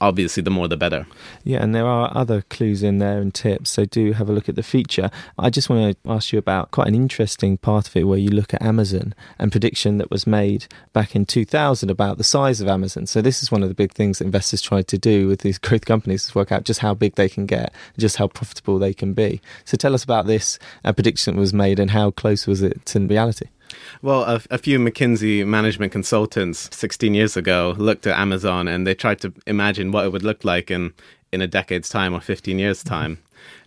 obviously 0.00 0.42
the 0.42 0.50
more 0.50 0.68
the 0.68 0.76
better. 0.76 1.06
Yeah, 1.42 1.62
and 1.62 1.74
there 1.74 1.86
are 1.86 2.10
other 2.14 2.42
clues 2.42 2.82
in 2.82 2.98
there 2.98 3.20
and 3.20 3.32
tips, 3.32 3.70
so 3.70 3.84
do 3.84 4.12
have 4.12 4.28
a 4.28 4.32
look 4.32 4.48
at 4.48 4.56
the 4.56 4.62
feature. 4.62 5.10
I 5.38 5.50
just 5.50 5.68
want 5.68 5.96
to 6.02 6.10
ask 6.10 6.32
you 6.32 6.38
about 6.38 6.70
quite 6.70 6.88
an 6.88 6.94
interesting 6.94 7.56
part 7.56 7.88
of 7.88 7.96
it 7.96 8.04
where 8.04 8.18
you 8.18 8.30
look 8.30 8.54
at 8.54 8.62
Amazon 8.62 9.14
and 9.38 9.50
prediction 9.50 9.98
that 9.98 10.10
was 10.10 10.26
made 10.26 10.66
back 10.92 11.16
in 11.16 11.24
2000 11.26 11.90
about 11.90 12.18
the 12.18 12.24
size 12.24 12.60
of 12.60 12.68
Amazon. 12.68 13.06
So 13.06 13.20
this 13.22 13.42
is 13.42 13.50
one 13.50 13.62
of 13.62 13.68
the 13.68 13.74
big 13.74 13.92
things 13.92 14.18
that 14.18 14.26
investors 14.26 14.62
try 14.62 14.82
to 14.82 14.98
do 14.98 15.28
with 15.28 15.40
these 15.40 15.58
growth 15.64 15.84
companies 15.84 16.24
is 16.24 16.34
work 16.34 16.52
out 16.52 16.64
just 16.64 16.80
how 16.80 16.94
big 16.94 17.14
they 17.14 17.28
can 17.28 17.46
get, 17.46 17.72
just 17.98 18.16
how 18.16 18.28
profitable 18.28 18.78
they 18.78 18.94
can 18.94 19.14
be. 19.14 19.40
So 19.64 19.76
tell 19.76 19.94
us 19.94 20.04
about 20.04 20.26
this 20.26 20.58
uh, 20.84 20.92
prediction 20.92 21.34
that 21.34 21.40
was 21.40 21.54
made 21.54 21.78
and 21.78 21.90
how 21.90 22.10
close 22.10 22.46
was 22.46 22.62
it 22.62 22.84
to 22.86 23.04
reality? 23.06 23.46
Well, 24.02 24.24
a, 24.24 24.40
a, 24.50 24.58
few 24.58 24.78
McKinsey 24.78 25.46
management 25.46 25.92
consultants 25.92 26.68
16 26.76 27.14
years 27.14 27.36
ago 27.36 27.74
looked 27.78 28.06
at 28.06 28.18
Amazon 28.18 28.68
and 28.68 28.86
they 28.86 28.94
tried 28.94 29.20
to 29.20 29.32
imagine 29.46 29.92
what 29.92 30.04
it 30.04 30.12
would 30.12 30.22
look 30.22 30.44
like 30.44 30.70
in, 30.70 30.92
in 31.32 31.40
a 31.40 31.46
decade's 31.46 31.88
time 31.88 32.14
or 32.14 32.20
15 32.20 32.58
years' 32.58 32.82
time. 32.82 33.18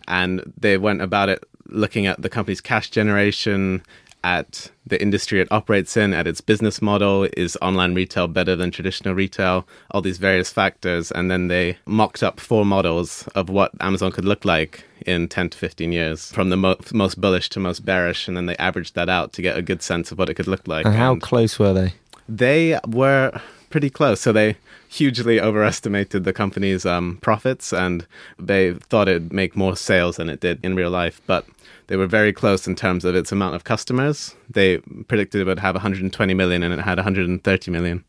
And 0.06 0.52
they 0.58 0.78
went 0.78 1.02
about 1.02 1.28
it 1.28 1.44
looking 1.66 2.06
at 2.06 2.22
the 2.22 2.28
company's 2.28 2.60
cash 2.60 2.90
generation, 2.90 3.82
at 4.24 4.70
the 4.86 5.00
industry 5.00 5.40
it 5.40 5.48
operates 5.50 5.96
in, 5.96 6.12
at 6.12 6.26
its 6.26 6.40
business 6.40 6.82
model. 6.82 7.28
Is 7.36 7.56
online 7.62 7.94
retail 7.94 8.28
better 8.28 8.56
than 8.56 8.70
traditional 8.70 9.14
retail? 9.14 9.66
All 9.90 10.00
these 10.00 10.18
various 10.18 10.50
factors. 10.50 11.10
And 11.10 11.30
then 11.30 11.48
they 11.48 11.78
mocked 11.86 12.22
up 12.22 12.40
four 12.40 12.64
models 12.64 13.28
of 13.34 13.48
what 13.48 13.72
Amazon 13.80 14.12
could 14.12 14.24
look 14.24 14.44
like 14.44 14.84
in 15.06 15.28
10 15.28 15.50
to 15.50 15.58
15 15.58 15.92
years, 15.92 16.32
from 16.32 16.50
the 16.50 16.56
mo- 16.56 16.76
most 16.92 17.20
bullish 17.20 17.48
to 17.50 17.60
most 17.60 17.84
bearish. 17.84 18.28
And 18.28 18.36
then 18.36 18.46
they 18.46 18.56
averaged 18.56 18.94
that 18.94 19.08
out 19.08 19.32
to 19.34 19.42
get 19.42 19.56
a 19.56 19.62
good 19.62 19.82
sense 19.82 20.12
of 20.12 20.18
what 20.18 20.28
it 20.28 20.34
could 20.34 20.48
look 20.48 20.66
like. 20.66 20.86
And 20.86 20.94
how 20.94 21.12
and 21.12 21.22
close 21.22 21.58
were 21.58 21.72
they? 21.72 21.94
They 22.28 22.78
were 22.86 23.40
pretty 23.70 23.90
close. 23.90 24.20
So 24.20 24.32
they 24.32 24.56
hugely 24.88 25.40
overestimated 25.40 26.24
the 26.24 26.32
company's 26.32 26.86
um, 26.86 27.18
profits 27.20 27.72
and 27.72 28.06
they 28.38 28.72
thought 28.74 29.08
it'd 29.08 29.32
make 29.32 29.54
more 29.54 29.76
sales 29.76 30.16
than 30.16 30.28
it 30.28 30.40
did 30.40 30.64
in 30.64 30.74
real 30.74 30.90
life. 30.90 31.20
But 31.26 31.46
they 31.88 31.96
were 31.96 32.06
very 32.06 32.32
close 32.32 32.66
in 32.66 32.74
terms 32.74 33.04
of 33.04 33.14
its 33.14 33.32
amount 33.32 33.54
of 33.54 33.64
customers. 33.64 34.34
They 34.48 34.78
predicted 34.78 35.40
it 35.40 35.44
would 35.44 35.58
have 35.58 35.74
120 35.74 36.34
million 36.34 36.62
and 36.62 36.72
it 36.72 36.80
had 36.80 36.98
130 36.98 37.70
million. 37.70 38.04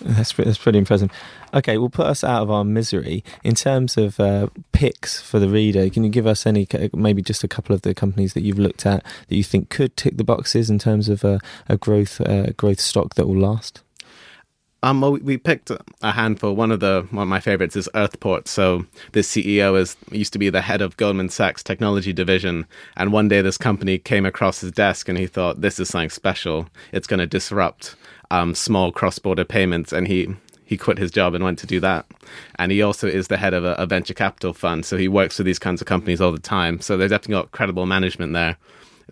That's 0.00 0.32
that's 0.32 0.58
pretty 0.58 0.78
impressive. 0.78 1.10
Okay, 1.52 1.78
we'll 1.78 1.88
put 1.88 2.06
us 2.06 2.24
out 2.24 2.42
of 2.42 2.50
our 2.50 2.64
misery 2.64 3.22
in 3.44 3.54
terms 3.54 3.96
of 3.96 4.18
uh, 4.18 4.48
picks 4.72 5.20
for 5.20 5.38
the 5.38 5.48
reader. 5.48 5.88
Can 5.88 6.02
you 6.02 6.10
give 6.10 6.26
us 6.26 6.46
any, 6.46 6.66
maybe 6.92 7.22
just 7.22 7.44
a 7.44 7.48
couple 7.48 7.74
of 7.74 7.82
the 7.82 7.94
companies 7.94 8.34
that 8.34 8.42
you've 8.42 8.58
looked 8.58 8.86
at 8.86 9.04
that 9.28 9.36
you 9.36 9.44
think 9.44 9.70
could 9.70 9.96
tick 9.96 10.16
the 10.16 10.24
boxes 10.24 10.68
in 10.68 10.80
terms 10.80 11.08
of 11.08 11.22
a, 11.22 11.38
a 11.68 11.76
growth 11.76 12.20
uh, 12.20 12.50
growth 12.56 12.80
stock 12.80 13.14
that 13.14 13.28
will 13.28 13.38
last? 13.38 13.83
Um, 14.84 15.00
well, 15.00 15.12
we 15.12 15.38
picked 15.38 15.70
a 16.02 16.12
handful. 16.12 16.54
One 16.54 16.70
of 16.70 16.80
the 16.80 17.06
one 17.10 17.22
of 17.22 17.28
my 17.28 17.40
favorites 17.40 17.74
is 17.74 17.88
Earthport. 17.94 18.48
So 18.48 18.84
this 19.12 19.32
CEO 19.32 19.80
is 19.80 19.96
used 20.10 20.34
to 20.34 20.38
be 20.38 20.50
the 20.50 20.60
head 20.60 20.82
of 20.82 20.98
Goldman 20.98 21.30
Sachs 21.30 21.62
technology 21.62 22.12
division, 22.12 22.66
and 22.94 23.10
one 23.10 23.28
day 23.28 23.40
this 23.40 23.56
company 23.56 23.96
came 23.96 24.26
across 24.26 24.60
his 24.60 24.72
desk, 24.72 25.08
and 25.08 25.16
he 25.16 25.26
thought 25.26 25.62
this 25.62 25.80
is 25.80 25.88
something 25.88 26.10
special. 26.10 26.68
It's 26.92 27.06
going 27.06 27.20
to 27.20 27.26
disrupt 27.26 27.96
um, 28.30 28.54
small 28.54 28.92
cross-border 28.92 29.46
payments, 29.46 29.90
and 29.90 30.06
he 30.06 30.36
he 30.66 30.76
quit 30.76 30.98
his 30.98 31.10
job 31.10 31.34
and 31.34 31.42
went 31.42 31.58
to 31.60 31.66
do 31.66 31.80
that. 31.80 32.04
And 32.56 32.70
he 32.70 32.82
also 32.82 33.08
is 33.08 33.28
the 33.28 33.38
head 33.38 33.54
of 33.54 33.64
a, 33.64 33.72
a 33.76 33.86
venture 33.86 34.12
capital 34.12 34.52
fund, 34.52 34.84
so 34.84 34.98
he 34.98 35.08
works 35.08 35.38
with 35.38 35.46
these 35.46 35.58
kinds 35.58 35.80
of 35.80 35.86
companies 35.86 36.20
all 36.20 36.32
the 36.32 36.38
time. 36.38 36.82
So 36.82 36.98
they've 36.98 37.08
definitely 37.08 37.40
got 37.42 37.52
credible 37.52 37.86
management 37.86 38.34
there. 38.34 38.58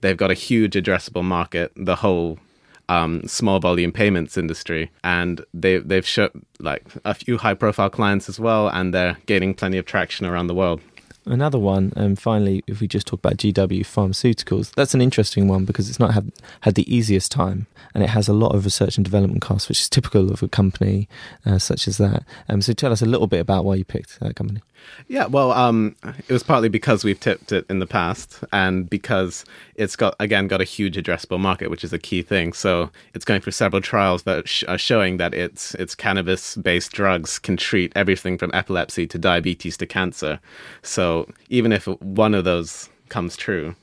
They've 0.02 0.18
got 0.18 0.30
a 0.30 0.34
huge 0.34 0.74
addressable 0.74 1.24
market. 1.24 1.72
The 1.76 1.96
whole 1.96 2.38
um, 2.88 3.26
small 3.26 3.60
volume 3.60 3.92
payments 3.92 4.36
industry, 4.36 4.90
and 5.04 5.44
they 5.54 5.78
they've 5.78 6.06
shut 6.06 6.32
like 6.58 6.84
a 7.04 7.14
few 7.14 7.38
high 7.38 7.54
profile 7.54 7.90
clients 7.90 8.28
as 8.28 8.38
well, 8.38 8.68
and 8.68 8.92
they're 8.92 9.18
gaining 9.26 9.54
plenty 9.54 9.78
of 9.78 9.86
traction 9.86 10.26
around 10.26 10.46
the 10.46 10.54
world. 10.54 10.80
Another 11.24 11.58
one, 11.58 11.92
and 11.94 12.18
finally, 12.18 12.64
if 12.66 12.80
we 12.80 12.88
just 12.88 13.06
talk 13.06 13.20
about 13.20 13.36
GW 13.36 13.82
Pharmaceuticals, 13.82 14.74
that's 14.74 14.92
an 14.92 15.00
interesting 15.00 15.46
one 15.46 15.64
because 15.64 15.88
it's 15.88 16.00
not 16.00 16.14
had, 16.14 16.32
had 16.62 16.74
the 16.74 16.92
easiest 16.92 17.30
time 17.30 17.68
and 17.94 18.02
it 18.02 18.10
has 18.10 18.26
a 18.26 18.32
lot 18.32 18.54
of 18.56 18.64
research 18.64 18.96
and 18.96 19.04
development 19.04 19.40
costs, 19.40 19.68
which 19.68 19.80
is 19.80 19.88
typical 19.88 20.32
of 20.32 20.42
a 20.42 20.48
company 20.48 21.08
uh, 21.46 21.58
such 21.58 21.86
as 21.86 21.98
that. 21.98 22.24
Um, 22.48 22.60
so 22.60 22.72
tell 22.72 22.90
us 22.90 23.02
a 23.02 23.06
little 23.06 23.28
bit 23.28 23.38
about 23.38 23.64
why 23.64 23.76
you 23.76 23.84
picked 23.84 24.18
that 24.18 24.34
company. 24.34 24.62
Yeah, 25.08 25.26
well, 25.26 25.52
um, 25.52 25.96
it 26.28 26.32
was 26.32 26.42
partly 26.42 26.68
because 26.68 27.04
we've 27.04 27.18
tipped 27.18 27.52
it 27.52 27.66
in 27.68 27.78
the 27.78 27.86
past, 27.86 28.42
and 28.52 28.88
because 28.88 29.44
it's 29.74 29.96
got 29.96 30.14
again 30.20 30.48
got 30.48 30.60
a 30.60 30.64
huge 30.64 30.96
addressable 30.96 31.40
market, 31.40 31.70
which 31.70 31.84
is 31.84 31.92
a 31.92 31.98
key 31.98 32.22
thing. 32.22 32.52
So 32.52 32.90
it's 33.14 33.24
going 33.24 33.40
through 33.40 33.52
several 33.52 33.82
trials 33.82 34.22
that 34.22 34.48
sh- 34.48 34.64
are 34.68 34.78
showing 34.78 35.16
that 35.18 35.34
its 35.34 35.74
its 35.76 35.94
cannabis 35.94 36.56
based 36.56 36.92
drugs 36.92 37.38
can 37.38 37.56
treat 37.56 37.92
everything 37.94 38.38
from 38.38 38.50
epilepsy 38.54 39.06
to 39.08 39.18
diabetes 39.18 39.76
to 39.78 39.86
cancer. 39.86 40.40
So 40.82 41.28
even 41.48 41.72
if 41.72 41.86
one 41.86 42.34
of 42.34 42.44
those 42.44 42.88
comes 43.08 43.36
true, 43.36 43.74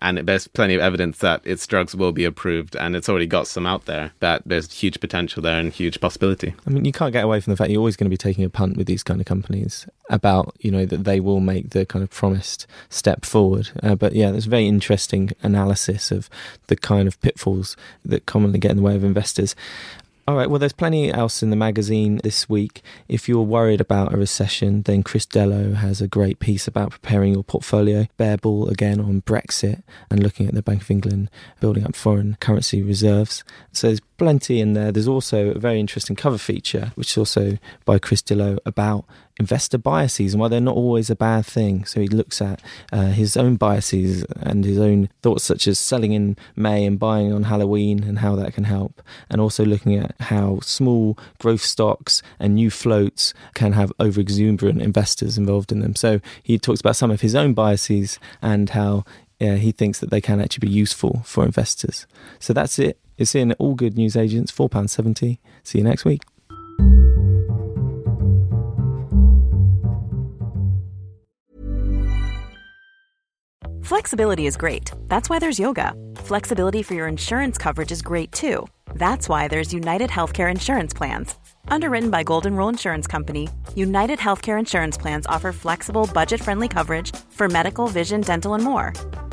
and 0.00 0.18
there's 0.18 0.46
plenty 0.48 0.74
of 0.74 0.80
evidence 0.80 1.18
that 1.18 1.40
its 1.44 1.66
drugs 1.66 1.94
will 1.94 2.12
be 2.12 2.24
approved 2.24 2.76
and 2.76 2.94
it's 2.94 3.08
already 3.08 3.26
got 3.26 3.46
some 3.46 3.66
out 3.66 3.86
there 3.86 4.12
that 4.20 4.42
there's 4.46 4.72
huge 4.72 5.00
potential 5.00 5.42
there 5.42 5.58
and 5.58 5.72
huge 5.72 6.00
possibility. 6.00 6.54
I 6.66 6.70
mean 6.70 6.84
you 6.84 6.92
can't 6.92 7.12
get 7.12 7.24
away 7.24 7.40
from 7.40 7.52
the 7.52 7.56
fact 7.56 7.70
you're 7.70 7.80
always 7.80 7.96
going 7.96 8.06
to 8.06 8.10
be 8.10 8.16
taking 8.16 8.44
a 8.44 8.50
punt 8.50 8.76
with 8.76 8.86
these 8.86 9.02
kind 9.02 9.20
of 9.20 9.26
companies 9.26 9.86
about 10.10 10.54
you 10.60 10.70
know 10.70 10.86
that 10.86 11.04
they 11.04 11.20
will 11.20 11.40
make 11.40 11.70
the 11.70 11.84
kind 11.86 12.02
of 12.02 12.10
promised 12.10 12.66
step 12.88 13.24
forward. 13.24 13.70
Uh, 13.82 13.94
but 13.94 14.14
yeah 14.14 14.30
there's 14.30 14.46
very 14.46 14.66
interesting 14.66 15.30
analysis 15.42 16.10
of 16.10 16.28
the 16.68 16.76
kind 16.76 17.08
of 17.08 17.20
pitfalls 17.20 17.76
that 18.04 18.26
commonly 18.26 18.58
get 18.58 18.70
in 18.70 18.76
the 18.78 18.82
way 18.82 18.94
of 18.94 19.04
investors 19.04 19.54
all 20.28 20.36
right, 20.36 20.50
well, 20.50 20.58
there's 20.58 20.74
plenty 20.74 21.10
else 21.10 21.42
in 21.42 21.48
the 21.48 21.56
magazine 21.56 22.20
this 22.22 22.50
week. 22.50 22.82
If 23.08 23.30
you're 23.30 23.40
worried 23.40 23.80
about 23.80 24.12
a 24.12 24.18
recession, 24.18 24.82
then 24.82 25.02
Chris 25.02 25.24
Dillow 25.24 25.76
has 25.76 26.02
a 26.02 26.06
great 26.06 26.38
piece 26.38 26.68
about 26.68 26.90
preparing 26.90 27.32
your 27.32 27.42
portfolio. 27.42 28.06
Bear 28.18 28.36
Ball 28.36 28.68
again 28.68 29.00
on 29.00 29.22
Brexit 29.22 29.82
and 30.10 30.22
looking 30.22 30.46
at 30.46 30.52
the 30.52 30.60
Bank 30.60 30.82
of 30.82 30.90
England 30.90 31.30
building 31.60 31.82
up 31.82 31.96
foreign 31.96 32.36
currency 32.40 32.82
reserves. 32.82 33.42
So 33.72 33.86
there's 33.86 34.00
plenty 34.18 34.60
in 34.60 34.74
there. 34.74 34.92
There's 34.92 35.08
also 35.08 35.50
a 35.50 35.58
very 35.58 35.80
interesting 35.80 36.16
cover 36.16 36.38
feature, 36.38 36.92
which 36.96 37.12
is 37.12 37.18
also 37.18 37.58
by 37.84 37.98
Chris 37.98 38.20
Dillow 38.20 38.58
about 38.66 39.04
investor 39.38 39.78
biases 39.78 40.34
and 40.34 40.40
why 40.40 40.48
they're 40.48 40.60
not 40.60 40.74
always 40.74 41.08
a 41.08 41.16
bad 41.16 41.46
thing. 41.46 41.84
So 41.84 42.00
he 42.00 42.08
looks 42.08 42.42
at 42.42 42.60
uh, 42.92 43.06
his 43.06 43.36
own 43.36 43.56
biases 43.56 44.24
and 44.40 44.64
his 44.64 44.78
own 44.78 45.08
thoughts, 45.22 45.44
such 45.44 45.68
as 45.68 45.78
selling 45.78 46.12
in 46.12 46.36
May 46.56 46.84
and 46.84 46.98
buying 46.98 47.32
on 47.32 47.44
Halloween 47.44 48.02
and 48.02 48.18
how 48.18 48.34
that 48.36 48.54
can 48.54 48.64
help, 48.64 49.00
and 49.30 49.40
also 49.40 49.64
looking 49.64 49.96
at 49.96 50.14
how 50.20 50.58
small 50.60 51.16
growth 51.38 51.62
stocks 51.62 52.20
and 52.38 52.56
new 52.56 52.70
floats 52.70 53.32
can 53.54 53.72
have 53.72 53.92
over 54.00 54.20
exuberant 54.20 54.82
investors 54.82 55.38
involved 55.38 55.70
in 55.70 55.80
them. 55.80 55.94
So 55.94 56.20
he 56.42 56.58
talks 56.58 56.80
about 56.80 56.96
some 56.96 57.10
of 57.10 57.20
his 57.20 57.34
own 57.34 57.54
biases 57.54 58.18
and 58.42 58.70
how 58.70 59.04
yeah, 59.38 59.54
he 59.54 59.70
thinks 59.70 60.00
that 60.00 60.10
they 60.10 60.20
can 60.20 60.40
actually 60.40 60.66
be 60.66 60.74
useful 60.74 61.22
for 61.24 61.44
investors. 61.44 62.06
So 62.40 62.52
that's 62.52 62.78
it. 62.80 62.98
It's 63.18 63.34
in 63.34 63.52
all 63.54 63.74
good 63.74 63.96
news 63.96 64.16
agents, 64.16 64.52
£4.70. 64.52 65.38
See 65.64 65.78
you 65.78 65.84
next 65.84 66.04
week. 66.04 66.22
Flexibility 73.82 74.46
is 74.46 74.56
great. 74.56 74.92
That's 75.08 75.30
why 75.30 75.38
there's 75.38 75.58
yoga. 75.58 75.94
Flexibility 76.16 76.82
for 76.82 76.92
your 76.94 77.08
insurance 77.08 77.56
coverage 77.56 77.90
is 77.90 78.02
great 78.02 78.30
too. 78.32 78.66
That's 78.94 79.30
why 79.30 79.48
there's 79.48 79.72
United 79.72 80.10
Healthcare 80.10 80.50
Insurance 80.50 80.92
Plans. 80.92 81.34
Underwritten 81.68 82.10
by 82.10 82.22
Golden 82.22 82.54
Rule 82.54 82.68
Insurance 82.68 83.06
Company, 83.06 83.48
United 83.74 84.18
Healthcare 84.18 84.58
Insurance 84.58 84.98
Plans 84.98 85.26
offer 85.26 85.52
flexible, 85.52 86.08
budget 86.12 86.40
friendly 86.40 86.68
coverage 86.68 87.16
for 87.30 87.48
medical, 87.48 87.86
vision, 87.88 88.20
dental, 88.20 88.54
and 88.54 88.62
more. 88.62 88.92